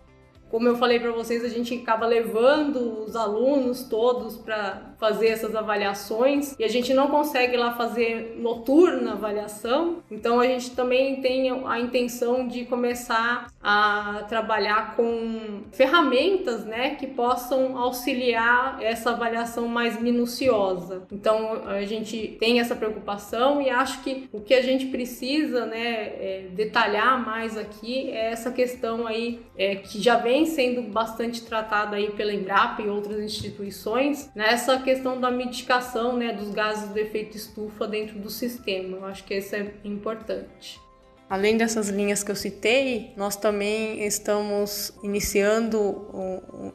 Como 0.49 0.67
eu 0.67 0.77
falei 0.77 0.99
para 0.99 1.11
vocês, 1.11 1.43
a 1.43 1.49
gente 1.49 1.73
acaba 1.75 2.05
levando 2.05 3.03
os 3.03 3.15
alunos 3.15 3.83
todos 3.83 4.37
para 4.37 4.93
fazer 4.97 5.27
essas 5.27 5.55
avaliações 5.55 6.55
e 6.57 6.63
a 6.63 6.67
gente 6.67 6.93
não 6.93 7.07
consegue 7.07 7.55
lá 7.57 7.73
fazer 7.73 8.37
noturna 8.39 9.13
avaliação. 9.13 9.97
Então 10.09 10.39
a 10.39 10.47
gente 10.47 10.71
também 10.71 11.21
tem 11.21 11.51
a 11.65 11.79
intenção 11.79 12.47
de 12.47 12.65
começar 12.65 13.47
a 13.61 14.25
trabalhar 14.29 14.95
com 14.95 15.63
ferramentas, 15.71 16.65
né, 16.65 16.95
que 16.95 17.05
possam 17.05 17.77
auxiliar 17.77 18.81
essa 18.81 19.11
avaliação 19.11 19.67
mais 19.67 20.01
minuciosa. 20.01 21.03
Então 21.11 21.61
a 21.65 21.83
gente 21.83 22.37
tem 22.39 22.59
essa 22.59 22.75
preocupação 22.75 23.61
e 23.61 23.69
acho 23.69 24.01
que 24.01 24.29
o 24.31 24.39
que 24.41 24.53
a 24.53 24.61
gente 24.61 24.87
precisa, 24.87 25.65
né, 25.65 25.85
é 25.85 26.47
detalhar 26.53 27.23
mais 27.23 27.57
aqui 27.57 28.09
é 28.11 28.31
essa 28.31 28.51
questão 28.51 29.05
aí 29.05 29.41
é, 29.57 29.75
que 29.75 30.01
já 30.01 30.15
vem 30.15 30.36
sendo 30.45 30.81
bastante 30.83 31.41
tratada 31.41 31.95
aí 31.95 32.11
pela 32.11 32.33
Embrapa 32.33 32.81
e 32.81 32.89
outras 32.89 33.19
instituições 33.19 34.29
nessa 34.35 34.79
questão 34.79 35.19
da 35.19 35.31
mitigação, 35.31 36.15
né, 36.15 36.33
dos 36.33 36.49
gases 36.51 36.89
do 36.89 36.97
efeito 36.97 37.35
estufa 37.35 37.87
dentro 37.87 38.19
do 38.19 38.29
sistema. 38.29 38.97
Eu 38.97 39.05
acho 39.05 39.23
que 39.23 39.35
isso 39.35 39.55
é 39.55 39.73
importante. 39.83 40.86
Além 41.29 41.57
dessas 41.57 41.89
linhas 41.89 42.23
que 42.23 42.31
eu 42.31 42.35
citei, 42.35 43.13
nós 43.17 43.35
também 43.35 44.05
estamos 44.05 44.93
iniciando 45.03 46.07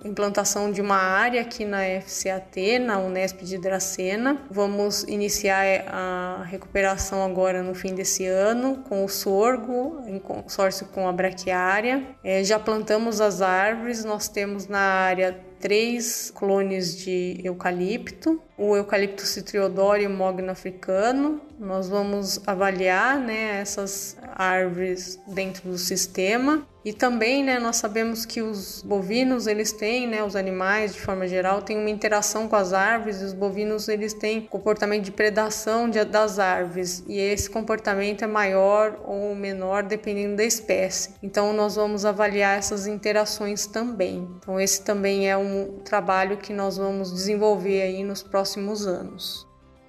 a 0.04 0.06
implantação 0.06 0.70
de 0.70 0.80
uma 0.80 0.96
área 0.96 1.40
aqui 1.40 1.64
na 1.64 1.78
FCAT, 2.02 2.78
na 2.78 2.98
Unesp 2.98 3.42
de 3.42 3.56
Dracena. 3.56 4.42
Vamos 4.50 5.04
iniciar 5.04 5.64
a 5.88 6.44
recuperação 6.44 7.24
agora 7.24 7.62
no 7.62 7.74
fim 7.74 7.94
desse 7.94 8.26
ano 8.26 8.84
com 8.88 9.04
o 9.04 9.08
sorgo, 9.08 10.02
em 10.06 10.18
consórcio 10.18 10.86
com 10.86 11.08
a 11.08 11.12
braquiária. 11.12 12.06
É, 12.22 12.44
já 12.44 12.58
plantamos 12.58 13.22
as 13.22 13.40
árvores, 13.40 14.04
nós 14.04 14.28
temos 14.28 14.66
na 14.66 14.80
área 14.80 15.52
três 15.62 16.30
clones 16.34 16.96
de 16.96 17.40
eucalipto, 17.42 18.42
o 18.62 18.77
eucalipto 18.77 19.27
citriodoro 19.27 20.01
e 20.01 20.07
o 20.07 20.11
mogno 20.11 20.51
africano. 20.51 21.40
Nós 21.59 21.88
vamos 21.88 22.40
avaliar 22.46 23.18
né, 23.18 23.61
essas 23.61 24.16
árvores 24.37 25.18
dentro 25.27 25.68
do 25.68 25.79
sistema 25.79 26.64
e 26.85 26.92
também, 26.92 27.44
né, 27.44 27.61
nós 27.61 27.77
sabemos 27.77 28.27
que 28.27 28.42
os 28.42 28.83
bovinos, 28.83 29.46
eles 29.46 29.70
têm, 29.70 30.09
né, 30.09 30.25
os 30.25 30.35
animais 30.35 30.92
de 30.92 31.01
forma 31.01 31.29
geral, 31.29 31.62
têm 31.62 31.79
uma 31.79 31.90
interação 31.90 32.48
com 32.48 32.57
as 32.57 32.72
árvores, 32.72 33.20
e 33.20 33.25
os 33.25 33.33
bovinos 33.33 33.88
eles 33.88 34.12
têm 34.12 34.42
comportamento 34.42 35.05
de 35.05 35.12
predação 35.12 35.88
de, 35.88 36.05
das 36.05 36.40
árvores, 36.40 37.05
e 37.07 37.16
esse 37.18 37.48
comportamento 37.48 38.25
é 38.25 38.27
maior 38.27 39.01
ou 39.05 39.33
menor 39.35 39.85
dependendo 39.85 40.37
da 40.37 40.44
espécie. 40.44 41.11
Então 41.22 41.53
nós 41.53 41.77
vamos 41.77 42.05
avaliar 42.05 42.59
essas 42.59 42.88
interações 42.88 43.64
também. 43.66 44.29
Então 44.38 44.59
esse 44.59 44.83
também 44.83 45.31
é 45.31 45.37
um 45.37 45.79
trabalho 45.85 46.37
que 46.37 46.53
nós 46.53 46.77
vamos 46.77 47.12
desenvolver 47.12 47.83
aí 47.83 48.03
nos 48.03 48.22
próximos 48.25 48.51
anos. 48.86 49.46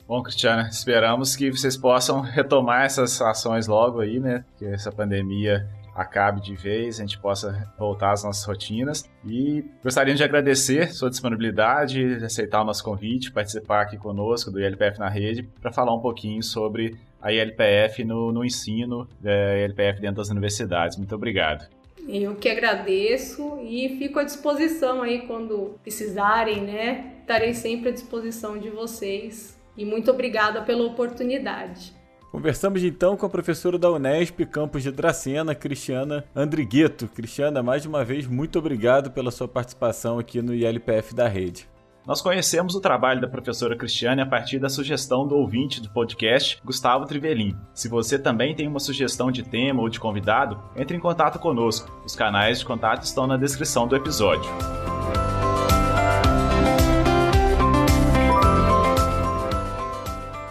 Bom, 0.08 0.22
Cristiana, 0.22 0.68
esperamos 0.68 1.36
que 1.36 1.50
vocês 1.50 1.78
possam 1.78 2.20
retomar 2.22 2.86
essas 2.86 3.22
ações 3.22 3.68
logo 3.68 4.02
aí, 4.02 4.20
né? 4.20 4.44
Que 4.58 4.66
essa 4.66 4.92
pandemia 4.92 5.68
acabe 5.96 6.42
de 6.42 6.56
vez, 6.56 7.00
a 7.00 7.04
gente 7.04 7.20
possa 7.20 7.72
voltar 7.78 8.12
às 8.12 8.24
nossas 8.24 8.44
rotinas. 8.46 9.10
E 9.26 9.64
gostaria 9.84 10.14
de 10.16 10.24
agradecer 10.24 10.94
sua 10.94 11.10
disponibilidade, 11.10 12.18
de 12.20 12.26
aceitar 12.26 12.62
o 12.62 12.66
nosso 12.66 12.84
convite, 12.84 13.32
participar 13.32 13.82
aqui 13.82 13.98
conosco 13.98 14.52
do 14.52 14.60
ILPF 14.60 15.00
na 15.00 15.10
Rede, 15.10 15.44
para 15.62 15.72
falar 15.72 15.94
um 15.94 16.02
pouquinho 16.02 16.42
sobre 16.44 16.98
a 17.22 17.32
ILPF 17.32 18.04
no, 18.04 18.32
no 18.32 18.44
ensino, 18.44 19.08
da 19.22 19.32
é, 19.32 19.66
ILPF 19.66 20.02
dentro 20.02 20.18
das 20.18 20.30
universidades. 20.30 20.98
Muito 20.98 21.16
obrigado. 21.16 21.66
Eu 22.08 22.36
que 22.36 22.50
agradeço 22.50 23.60
e 23.64 23.98
fico 23.98 24.20
à 24.20 24.24
disposição 24.24 25.02
aí 25.02 25.26
quando 25.28 25.76
precisarem, 25.82 26.62
né? 26.62 27.14
Estarei 27.22 27.54
sempre 27.54 27.90
à 27.90 27.92
disposição 27.92 28.58
de 28.58 28.70
vocês. 28.70 29.58
E 29.78 29.86
muito 29.86 30.12
obrigada 30.12 30.62
pela 30.62 30.84
oportunidade. 30.84 31.94
Conversamos 32.32 32.84
então 32.84 33.16
com 33.16 33.26
a 33.26 33.30
professora 33.30 33.78
da 33.78 33.92
Unesp, 33.92 34.40
campus 34.46 34.82
de 34.82 34.92
Dracena, 34.92 35.54
Cristiana 35.54 36.26
Andrigueto. 36.36 37.08
Cristiana, 37.08 37.62
mais 37.62 37.86
uma 37.86 38.04
vez, 38.04 38.26
muito 38.26 38.58
obrigado 38.58 39.12
pela 39.12 39.30
sua 39.30 39.48
participação 39.48 40.18
aqui 40.18 40.42
no 40.42 40.54
ILPF 40.54 41.14
da 41.14 41.28
Rede. 41.28 41.73
Nós 42.06 42.20
conhecemos 42.20 42.76
o 42.76 42.82
trabalho 42.82 43.22
da 43.22 43.30
professora 43.30 43.78
Cristiane 43.78 44.22
a 44.22 44.26
partir 44.26 44.60
da 44.60 44.68
sugestão 44.68 45.26
do 45.26 45.38
ouvinte 45.38 45.80
do 45.80 45.90
podcast, 45.90 46.60
Gustavo 46.62 47.06
Trivelin. 47.06 47.56
Se 47.74 47.88
você 47.88 48.20
também 48.20 48.54
tem 48.54 48.68
uma 48.68 48.82
sugestão 48.82 49.32
de 49.32 49.42
tema 49.42 49.82
ou 49.82 49.88
de 49.88 50.02
convidado, 50.02 50.62
entre 50.76 50.98
em 50.98 51.00
contato 51.00 51.40
conosco. 51.40 51.90
Os 52.06 52.14
canais 52.14 52.60
de 52.60 52.66
contato 52.66 53.04
estão 53.04 53.26
na 53.26 53.38
descrição 53.38 53.88
do 53.88 53.96
episódio. 53.96 54.52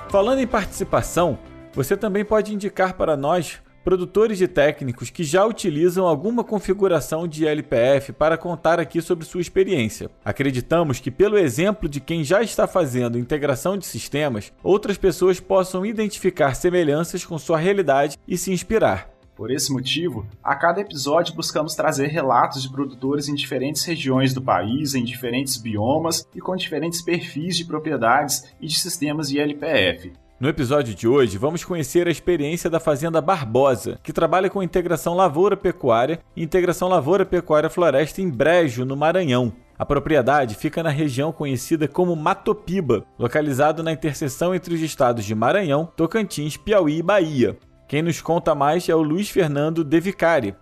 Falando 0.08 0.38
em 0.38 0.46
participação, 0.46 1.38
você 1.74 1.98
também 1.98 2.24
pode 2.24 2.54
indicar 2.54 2.94
para 2.94 3.14
nós 3.14 3.60
produtores 3.84 4.38
de 4.38 4.48
técnicos 4.48 5.10
que 5.10 5.24
já 5.24 5.44
utilizam 5.44 6.06
alguma 6.06 6.44
configuração 6.44 7.26
de 7.26 7.46
LPF 7.46 8.12
para 8.12 8.38
contar 8.38 8.80
aqui 8.80 9.00
sobre 9.00 9.24
sua 9.24 9.40
experiência. 9.40 10.10
Acreditamos 10.24 11.00
que, 11.00 11.10
pelo 11.10 11.38
exemplo 11.38 11.88
de 11.88 12.00
quem 12.00 12.24
já 12.24 12.42
está 12.42 12.66
fazendo 12.66 13.18
integração 13.18 13.76
de 13.76 13.86
sistemas, 13.86 14.52
outras 14.62 14.96
pessoas 14.96 15.40
possam 15.40 15.84
identificar 15.84 16.54
semelhanças 16.54 17.24
com 17.24 17.38
sua 17.38 17.58
realidade 17.58 18.18
e 18.26 18.36
se 18.36 18.52
inspirar. 18.52 19.12
Por 19.34 19.50
esse 19.50 19.72
motivo, 19.72 20.26
a 20.42 20.54
cada 20.54 20.80
episódio 20.80 21.34
buscamos 21.34 21.74
trazer 21.74 22.08
relatos 22.08 22.62
de 22.62 22.70
produtores 22.70 23.28
em 23.28 23.34
diferentes 23.34 23.82
regiões 23.84 24.34
do 24.34 24.42
país, 24.42 24.94
em 24.94 25.02
diferentes 25.02 25.56
biomas 25.56 26.28
e 26.34 26.40
com 26.40 26.54
diferentes 26.54 27.02
perfis 27.02 27.56
de 27.56 27.64
propriedades 27.64 28.44
e 28.60 28.66
de 28.66 28.78
sistemas 28.78 29.30
de 29.30 29.40
LPF. 29.40 30.12
No 30.42 30.48
episódio 30.48 30.92
de 30.92 31.06
hoje, 31.06 31.38
vamos 31.38 31.62
conhecer 31.62 32.08
a 32.08 32.10
experiência 32.10 32.68
da 32.68 32.80
Fazenda 32.80 33.20
Barbosa, 33.20 34.00
que 34.02 34.12
trabalha 34.12 34.50
com 34.50 34.60
integração 34.60 35.14
lavoura-pecuária 35.14 36.18
e 36.34 36.42
integração 36.42 36.88
lavoura-pecuária-floresta 36.88 38.20
em 38.20 38.28
Brejo, 38.28 38.84
no 38.84 38.96
Maranhão. 38.96 39.52
A 39.78 39.86
propriedade 39.86 40.56
fica 40.56 40.82
na 40.82 40.90
região 40.90 41.30
conhecida 41.30 41.86
como 41.86 42.16
Matopiba, 42.16 43.06
localizado 43.16 43.84
na 43.84 43.92
interseção 43.92 44.52
entre 44.52 44.74
os 44.74 44.80
estados 44.80 45.24
de 45.24 45.32
Maranhão, 45.32 45.88
Tocantins, 45.96 46.56
Piauí 46.56 46.98
e 46.98 47.02
Bahia. 47.02 47.56
Quem 47.86 48.02
nos 48.02 48.20
conta 48.20 48.52
mais 48.52 48.88
é 48.88 48.94
o 48.96 49.00
Luiz 49.00 49.30
Fernando 49.30 49.84
De 49.84 50.00
Vicari, 50.00 50.56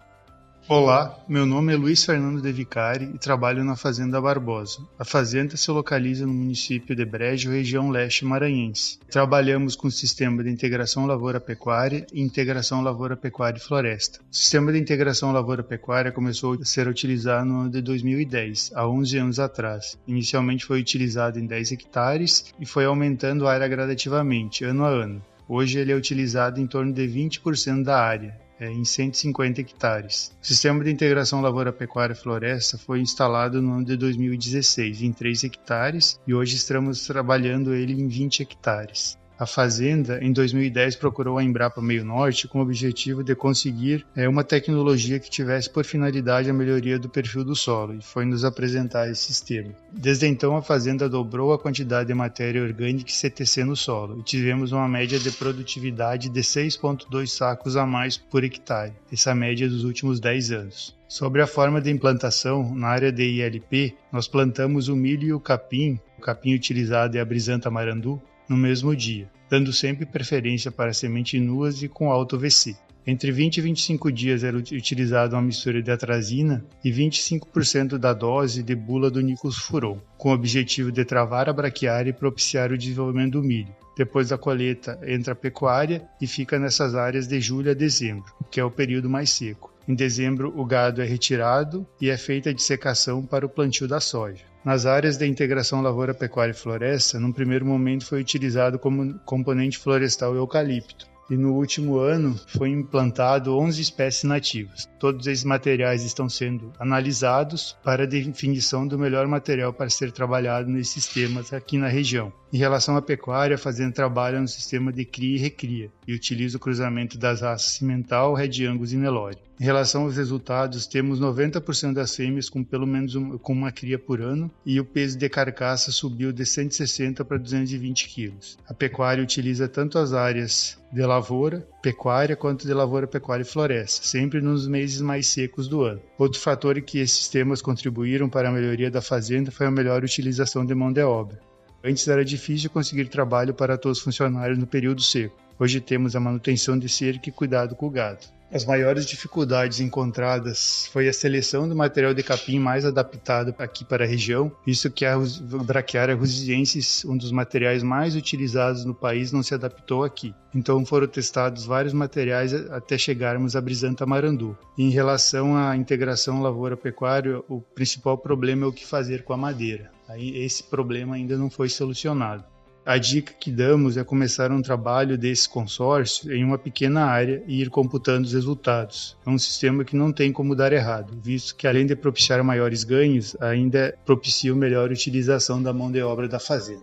Olá, 0.72 1.18
meu 1.28 1.44
nome 1.44 1.74
é 1.74 1.76
Luiz 1.76 2.04
Fernando 2.04 2.40
De 2.40 2.52
Vicari 2.52 3.10
e 3.12 3.18
trabalho 3.18 3.64
na 3.64 3.74
Fazenda 3.74 4.20
Barbosa. 4.20 4.86
A 4.96 5.04
fazenda 5.04 5.56
se 5.56 5.68
localiza 5.68 6.24
no 6.24 6.32
município 6.32 6.94
de 6.94 7.04
Brejo, 7.04 7.50
região 7.50 7.90
leste 7.90 8.24
maranhense. 8.24 8.96
Trabalhamos 9.10 9.74
com 9.74 9.88
o 9.88 9.90
sistema 9.90 10.44
de 10.44 10.48
integração 10.48 11.06
lavoura-pecuária 11.06 12.06
e 12.12 12.20
integração 12.20 12.82
lavoura-pecuária 12.82 13.58
e 13.58 13.60
floresta. 13.60 14.20
O 14.30 14.36
sistema 14.36 14.72
de 14.72 14.78
integração 14.78 15.32
lavoura-pecuária 15.32 16.12
começou 16.12 16.52
a 16.54 16.64
ser 16.64 16.86
utilizado 16.86 17.46
no 17.46 17.62
ano 17.62 17.70
de 17.70 17.82
2010, 17.82 18.70
há 18.72 18.86
11 18.86 19.18
anos 19.18 19.40
atrás. 19.40 19.98
Inicialmente 20.06 20.64
foi 20.64 20.80
utilizado 20.80 21.36
em 21.40 21.46
10 21.46 21.72
hectares 21.72 22.54
e 22.60 22.64
foi 22.64 22.84
aumentando 22.84 23.48
a 23.48 23.52
área 23.52 23.66
gradativamente, 23.66 24.62
ano 24.62 24.84
a 24.84 24.88
ano. 24.88 25.20
Hoje 25.48 25.80
ele 25.80 25.90
é 25.90 25.96
utilizado 25.96 26.60
em 26.60 26.66
torno 26.68 26.92
de 26.92 27.08
20% 27.08 27.82
da 27.82 28.00
área 28.00 28.49
é, 28.60 28.70
em 28.70 28.84
150 28.84 29.60
hectares. 29.60 30.36
O 30.40 30.46
sistema 30.46 30.84
de 30.84 30.90
integração 30.90 31.40
lavoura-pecuária-floresta 31.40 32.78
foi 32.78 33.00
instalado 33.00 33.60
no 33.60 33.72
ano 33.72 33.84
de 33.84 33.96
2016 33.96 35.02
em 35.02 35.12
3 35.12 35.44
hectares 35.44 36.20
e 36.26 36.34
hoje 36.34 36.56
estamos 36.56 37.06
trabalhando 37.06 37.74
ele 37.74 37.94
em 37.94 38.06
20 38.06 38.42
hectares. 38.42 39.19
A 39.40 39.46
Fazenda, 39.46 40.22
em 40.22 40.34
2010, 40.34 40.96
procurou 40.96 41.38
a 41.38 41.42
Embrapa 41.42 41.80
Meio 41.80 42.04
Norte 42.04 42.46
com 42.46 42.58
o 42.58 42.62
objetivo 42.62 43.24
de 43.24 43.34
conseguir 43.34 44.04
é, 44.14 44.28
uma 44.28 44.44
tecnologia 44.44 45.18
que 45.18 45.30
tivesse 45.30 45.70
por 45.70 45.82
finalidade 45.82 46.50
a 46.50 46.52
melhoria 46.52 46.98
do 46.98 47.08
perfil 47.08 47.42
do 47.42 47.56
solo 47.56 47.94
e 47.94 48.02
foi 48.02 48.26
nos 48.26 48.44
apresentar 48.44 49.10
esse 49.10 49.22
sistema. 49.22 49.70
Desde 49.90 50.26
então, 50.26 50.54
a 50.58 50.60
Fazenda 50.60 51.08
dobrou 51.08 51.54
a 51.54 51.58
quantidade 51.58 52.08
de 52.08 52.12
matéria 52.12 52.62
orgânica 52.62 53.08
e 53.08 53.14
CTC 53.14 53.64
no 53.64 53.74
solo 53.74 54.20
e 54.20 54.22
tivemos 54.22 54.72
uma 54.72 54.86
média 54.86 55.18
de 55.18 55.30
produtividade 55.30 56.28
de 56.28 56.40
6,2 56.42 57.28
sacos 57.28 57.78
a 57.78 57.86
mais 57.86 58.18
por 58.18 58.44
hectare, 58.44 58.92
essa 59.10 59.34
média 59.34 59.66
dos 59.66 59.84
últimos 59.84 60.20
10 60.20 60.52
anos. 60.52 60.94
Sobre 61.08 61.40
a 61.40 61.46
forma 61.46 61.80
de 61.80 61.90
implantação, 61.90 62.74
na 62.74 62.88
área 62.88 63.10
de 63.10 63.22
ILP, 63.24 63.96
nós 64.12 64.28
plantamos 64.28 64.88
o 64.88 64.94
milho 64.94 65.28
e 65.28 65.32
o 65.32 65.40
capim, 65.40 65.98
o 66.18 66.20
capim 66.20 66.54
utilizado 66.54 67.16
é 67.16 67.20
a 67.20 67.24
brisanta 67.24 67.70
marandu, 67.70 68.20
no 68.50 68.56
mesmo 68.56 68.96
dia, 68.96 69.30
dando 69.48 69.72
sempre 69.72 70.04
preferência 70.04 70.72
para 70.72 70.92
sementes 70.92 71.40
nuas 71.40 71.84
e 71.84 71.88
com 71.88 72.10
alto 72.10 72.36
VC. 72.36 72.74
Entre 73.06 73.30
20 73.30 73.58
e 73.58 73.60
25 73.60 74.10
dias 74.10 74.42
era 74.42 74.56
utilizada 74.56 75.36
uma 75.36 75.42
mistura 75.42 75.80
de 75.80 75.90
atrazina 75.90 76.64
e 76.84 76.90
25% 76.90 77.96
da 77.96 78.12
dose 78.12 78.62
de 78.64 78.74
bula 78.74 79.08
do 79.08 79.20
nicofuron, 79.20 80.00
com 80.18 80.30
o 80.30 80.34
objetivo 80.34 80.90
de 80.90 81.04
travar 81.04 81.48
a 81.48 81.52
braquiária 81.52 82.10
e 82.10 82.12
propiciar 82.12 82.72
o 82.72 82.76
desenvolvimento 82.76 83.34
do 83.34 83.42
milho. 83.42 83.74
Depois 83.96 84.30
da 84.30 84.36
colheita, 84.36 84.98
entra 85.06 85.32
a 85.32 85.36
pecuária 85.36 86.02
e 86.20 86.26
fica 86.26 86.58
nessas 86.58 86.96
áreas 86.96 87.28
de 87.28 87.40
julho 87.40 87.70
a 87.70 87.74
dezembro, 87.74 88.34
que 88.50 88.58
é 88.58 88.64
o 88.64 88.70
período 88.70 89.08
mais 89.08 89.30
seco. 89.30 89.72
Em 89.86 89.94
dezembro, 89.94 90.52
o 90.56 90.64
gado 90.64 91.00
é 91.00 91.04
retirado 91.04 91.86
e 92.00 92.10
é 92.10 92.16
feita 92.16 92.50
a 92.50 92.52
dissecação 92.52 93.24
para 93.24 93.46
o 93.46 93.48
plantio 93.48 93.86
da 93.86 94.00
soja. 94.00 94.49
Nas 94.62 94.84
áreas 94.84 95.16
da 95.16 95.26
integração 95.26 95.80
lavoura, 95.80 96.12
pecuária 96.12 96.52
e 96.52 96.54
floresta, 96.54 97.18
num 97.18 97.32
primeiro 97.32 97.64
momento 97.64 98.04
foi 98.04 98.20
utilizado 98.20 98.78
como 98.78 99.18
componente 99.20 99.78
florestal 99.78 100.34
eucalipto, 100.34 101.06
e 101.30 101.36
no 101.36 101.54
último 101.54 101.98
ano 101.98 102.38
foi 102.48 102.68
implantado 102.68 103.56
11 103.56 103.80
espécies 103.80 104.24
nativas. 104.24 104.86
Todos 104.98 105.26
esses 105.26 105.44
materiais 105.44 106.04
estão 106.04 106.28
sendo 106.28 106.72
analisados 106.78 107.74
para 107.82 108.02
a 108.02 108.06
definição 108.06 108.86
do 108.86 108.98
melhor 108.98 109.26
material 109.26 109.72
para 109.72 109.88
ser 109.88 110.12
trabalhado 110.12 110.68
nesses 110.68 110.92
sistemas 110.92 111.54
aqui 111.54 111.78
na 111.78 111.88
região. 111.88 112.30
Em 112.52 112.58
relação 112.58 112.96
à 112.96 113.00
pecuária, 113.00 113.56
fazendo 113.56 113.94
trabalho 113.94 114.42
no 114.42 114.48
sistema 114.48 114.92
de 114.92 115.06
cria 115.06 115.36
e 115.36 115.40
recria 115.40 115.90
e 116.06 116.12
utiliza 116.12 116.58
o 116.58 116.60
cruzamento 116.60 117.16
das 117.16 117.40
raças 117.40 117.72
cimental, 117.72 118.34
Red 118.34 118.66
Angus 118.66 118.92
e 118.92 118.98
Nelore. 118.98 119.38
Em 119.60 119.64
relação 119.64 120.04
aos 120.04 120.16
resultados, 120.16 120.86
temos 120.86 121.20
90% 121.20 121.92
das 121.92 122.16
fêmeas 122.16 122.48
com 122.48 122.64
pelo 122.64 122.86
menos 122.86 123.14
uma, 123.14 123.38
com 123.38 123.52
uma 123.52 123.70
cria 123.70 123.98
por 123.98 124.22
ano 124.22 124.50
e 124.64 124.80
o 124.80 124.86
peso 124.86 125.18
de 125.18 125.28
carcaça 125.28 125.92
subiu 125.92 126.32
de 126.32 126.46
160 126.46 127.22
para 127.26 127.36
220 127.36 128.08
quilos. 128.08 128.58
A 128.66 128.72
pecuária 128.72 129.22
utiliza 129.22 129.68
tanto 129.68 129.98
as 129.98 130.14
áreas 130.14 130.78
de 130.90 131.02
lavoura, 131.02 131.68
pecuária, 131.82 132.34
quanto 132.34 132.66
de 132.66 132.72
lavoura, 132.72 133.06
pecuária 133.06 133.42
e 133.42 133.46
floresta, 133.46 134.02
sempre 134.02 134.40
nos 134.40 134.66
meses 134.66 135.02
mais 135.02 135.26
secos 135.26 135.68
do 135.68 135.82
ano. 135.82 136.00
Outro 136.16 136.40
fator 136.40 136.78
em 136.78 136.82
que 136.82 136.98
esses 136.98 137.18
sistemas 137.18 137.60
contribuíram 137.60 138.30
para 138.30 138.48
a 138.48 138.52
melhoria 138.52 138.90
da 138.90 139.02
fazenda 139.02 139.50
foi 139.50 139.66
a 139.66 139.70
melhor 139.70 140.02
utilização 140.02 140.64
de 140.64 140.74
mão 140.74 140.90
de 140.90 141.02
obra. 141.02 141.38
Antes 141.84 142.08
era 142.08 142.24
difícil 142.24 142.70
conseguir 142.70 143.08
trabalho 143.08 143.52
para 143.52 143.76
todos 143.76 143.98
os 143.98 144.04
funcionários 144.04 144.58
no 144.58 144.66
período 144.66 145.02
seco. 145.02 145.36
Hoje 145.58 145.82
temos 145.82 146.16
a 146.16 146.20
manutenção 146.20 146.78
de 146.78 146.88
cerca 146.88 147.28
e 147.28 147.32
cuidado 147.32 147.76
com 147.76 147.88
o 147.88 147.90
gado. 147.90 148.39
As 148.52 148.64
maiores 148.64 149.06
dificuldades 149.06 149.78
encontradas 149.78 150.88
foi 150.92 151.08
a 151.08 151.12
seleção 151.12 151.68
do 151.68 151.76
material 151.76 152.12
de 152.12 152.24
capim 152.24 152.58
mais 152.58 152.84
adaptado 152.84 153.54
aqui 153.56 153.84
para 153.84 154.04
a 154.04 154.08
região, 154.08 154.50
visto 154.66 154.90
que 154.90 155.06
a 155.06 155.16
Brachiaria 155.64 156.16
rusiensis, 156.16 157.04
um 157.04 157.16
dos 157.16 157.30
materiais 157.30 157.80
mais 157.84 158.16
utilizados 158.16 158.84
no 158.84 158.92
país, 158.92 159.30
não 159.30 159.40
se 159.40 159.54
adaptou 159.54 160.02
aqui. 160.02 160.34
Então 160.52 160.84
foram 160.84 161.06
testados 161.06 161.64
vários 161.64 161.92
materiais 161.92 162.52
até 162.72 162.98
chegarmos 162.98 163.54
à 163.54 163.60
Brisanta 163.60 164.04
Marandu. 164.04 164.58
Em 164.76 164.90
relação 164.90 165.56
à 165.56 165.76
integração 165.76 166.42
lavoura-pecuária, 166.42 167.40
o 167.48 167.60
principal 167.60 168.18
problema 168.18 168.64
é 168.64 168.68
o 168.68 168.72
que 168.72 168.84
fazer 168.84 169.22
com 169.22 169.32
a 169.32 169.36
madeira. 169.36 169.92
Aí 170.08 170.36
esse 170.44 170.64
problema 170.64 171.14
ainda 171.14 171.36
não 171.36 171.48
foi 171.48 171.68
solucionado. 171.68 172.44
A 172.90 172.98
dica 172.98 173.32
que 173.38 173.52
damos 173.52 173.96
é 173.96 174.02
começar 174.02 174.50
um 174.50 174.60
trabalho 174.60 175.16
desse 175.16 175.48
consórcio 175.48 176.34
em 176.34 176.42
uma 176.42 176.58
pequena 176.58 177.04
área 177.04 177.40
e 177.46 177.62
ir 177.62 177.70
computando 177.70 178.26
os 178.26 178.32
resultados. 178.32 179.16
É 179.24 179.30
um 179.30 179.38
sistema 179.38 179.84
que 179.84 179.94
não 179.94 180.12
tem 180.12 180.32
como 180.32 180.56
dar 180.56 180.72
errado, 180.72 181.16
visto 181.22 181.54
que 181.54 181.68
além 181.68 181.86
de 181.86 181.94
propiciar 181.94 182.42
maiores 182.42 182.82
ganhos, 182.82 183.36
ainda 183.40 183.96
propicia 184.04 184.52
melhor 184.56 184.90
utilização 184.90 185.62
da 185.62 185.72
mão 185.72 185.88
de 185.88 186.02
obra 186.02 186.26
da 186.26 186.40
fazenda. 186.40 186.82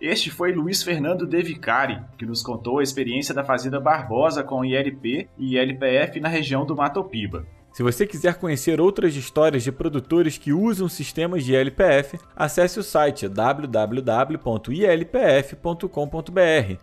Este 0.00 0.30
foi 0.30 0.54
Luiz 0.54 0.82
Fernando 0.82 1.26
De 1.26 1.42
Vicari, 1.42 2.00
que 2.16 2.24
nos 2.24 2.42
contou 2.42 2.78
a 2.78 2.82
experiência 2.82 3.34
da 3.34 3.44
Fazenda 3.44 3.78
Barbosa 3.78 4.42
com 4.42 4.64
ILP 4.64 5.28
e 5.36 5.58
ILPF 5.58 6.20
na 6.20 6.28
região 6.30 6.64
do 6.64 6.74
Matopiba. 6.74 7.46
Se 7.74 7.82
você 7.82 8.06
quiser 8.06 8.36
conhecer 8.36 8.80
outras 8.80 9.16
histórias 9.16 9.64
de 9.64 9.72
produtores 9.72 10.38
que 10.38 10.52
usam 10.52 10.88
sistemas 10.88 11.44
de 11.44 11.56
LPF, 11.56 12.20
acesse 12.36 12.78
o 12.78 12.84
site 12.84 13.26
www.ilpf.com.br 13.26 14.38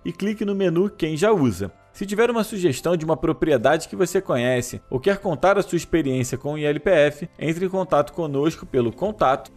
e 0.04 0.12
clique 0.12 0.44
no 0.44 0.54
menu 0.54 0.90
Quem 0.90 1.16
já 1.16 1.32
usa. 1.32 1.72
Se 1.94 2.06
tiver 2.06 2.30
uma 2.30 2.44
sugestão 2.44 2.98
de 2.98 3.06
uma 3.06 3.16
propriedade 3.16 3.88
que 3.88 3.96
você 3.96 4.20
conhece 4.20 4.82
ou 4.90 5.00
quer 5.00 5.20
contar 5.20 5.58
a 5.58 5.62
sua 5.62 5.78
experiência 5.78 6.38
com 6.38 6.56
o 6.56 6.58
ILPF, 6.58 7.30
entre 7.40 7.66
em 7.66 7.70
contato 7.70 8.12
conosco 8.12 8.66
pelo 8.66 8.92
contato 8.92 9.50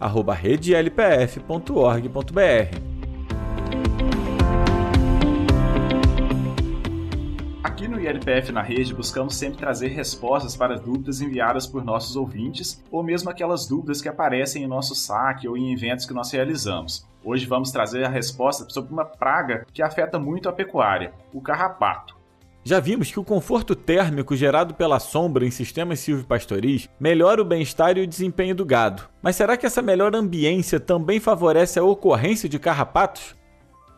Aqui 7.65 7.89
no 7.89 7.99
ILPF 7.99 8.53
na 8.53 8.61
Rede 8.61 8.93
buscamos 8.93 9.37
sempre 9.37 9.57
trazer 9.57 9.89
respostas 9.89 10.55
para 10.55 10.77
dúvidas 10.77 11.23
enviadas 11.23 11.67
por 11.67 11.83
nossos 11.83 12.15
ouvintes 12.15 12.85
ou 12.91 13.03
mesmo 13.03 13.31
aquelas 13.31 13.67
dúvidas 13.67 14.03
que 14.03 14.09
aparecem 14.09 14.63
em 14.63 14.67
nosso 14.67 14.95
saque 14.95 15.49
ou 15.49 15.57
em 15.57 15.73
eventos 15.73 16.05
que 16.05 16.13
nós 16.13 16.31
realizamos. 16.31 17.07
Hoje 17.25 17.47
vamos 17.47 17.71
trazer 17.71 18.05
a 18.05 18.09
resposta 18.11 18.69
sobre 18.69 18.93
uma 18.93 19.07
praga 19.07 19.67
que 19.73 19.83
afeta 19.83 20.19
muito 20.19 20.47
a 20.47 20.53
pecuária, 20.53 21.15
o 21.33 21.41
carrapato. 21.41 22.15
Já 22.63 22.81
vimos 22.81 23.11
que 23.11 23.19
o 23.19 23.25
conforto 23.25 23.75
térmico 23.75 24.37
gerado 24.37 24.75
pela 24.75 25.01
sombra 25.01 25.47
em 25.47 25.51
sistemas 25.51 26.01
silvipastoris 26.01 26.91
melhora 27.01 27.41
o 27.41 27.47
bem-estar 27.47 27.97
e 27.97 28.03
o 28.03 28.07
desempenho 28.07 28.55
do 28.55 28.67
gado. 28.67 29.05
Mas 29.23 29.37
será 29.37 29.57
que 29.57 29.65
essa 29.65 29.81
melhor 29.81 30.15
ambiência 30.15 30.79
também 30.79 31.19
favorece 31.19 31.79
a 31.79 31.83
ocorrência 31.83 32.47
de 32.47 32.59
carrapatos? 32.59 33.35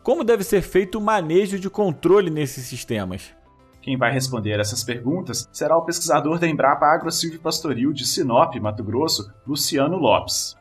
Como 0.03 0.23
deve 0.23 0.45
ser 0.45 0.61
feito 0.61 0.99
o 0.99 1.01
manejo 1.01 1.59
de 1.59 1.69
controle 1.69 2.29
nesses 2.29 2.65
sistemas? 2.65 3.35
Quem 3.87 3.95
vai 3.95 4.11
responder 4.11 4.59
essas 4.59 4.83
perguntas 4.83 5.47
será 5.49 5.77
o 5.77 5.81
pesquisador 5.81 6.37
da 6.37 6.45
Embrapa 6.45 6.85
Agro 6.85 7.09
Pastoril 7.41 7.93
de 7.93 8.05
Sinop, 8.05 8.53
Mato 8.55 8.83
Grosso, 8.83 9.31
Luciano 9.47 9.95
Lopes. 9.95 10.57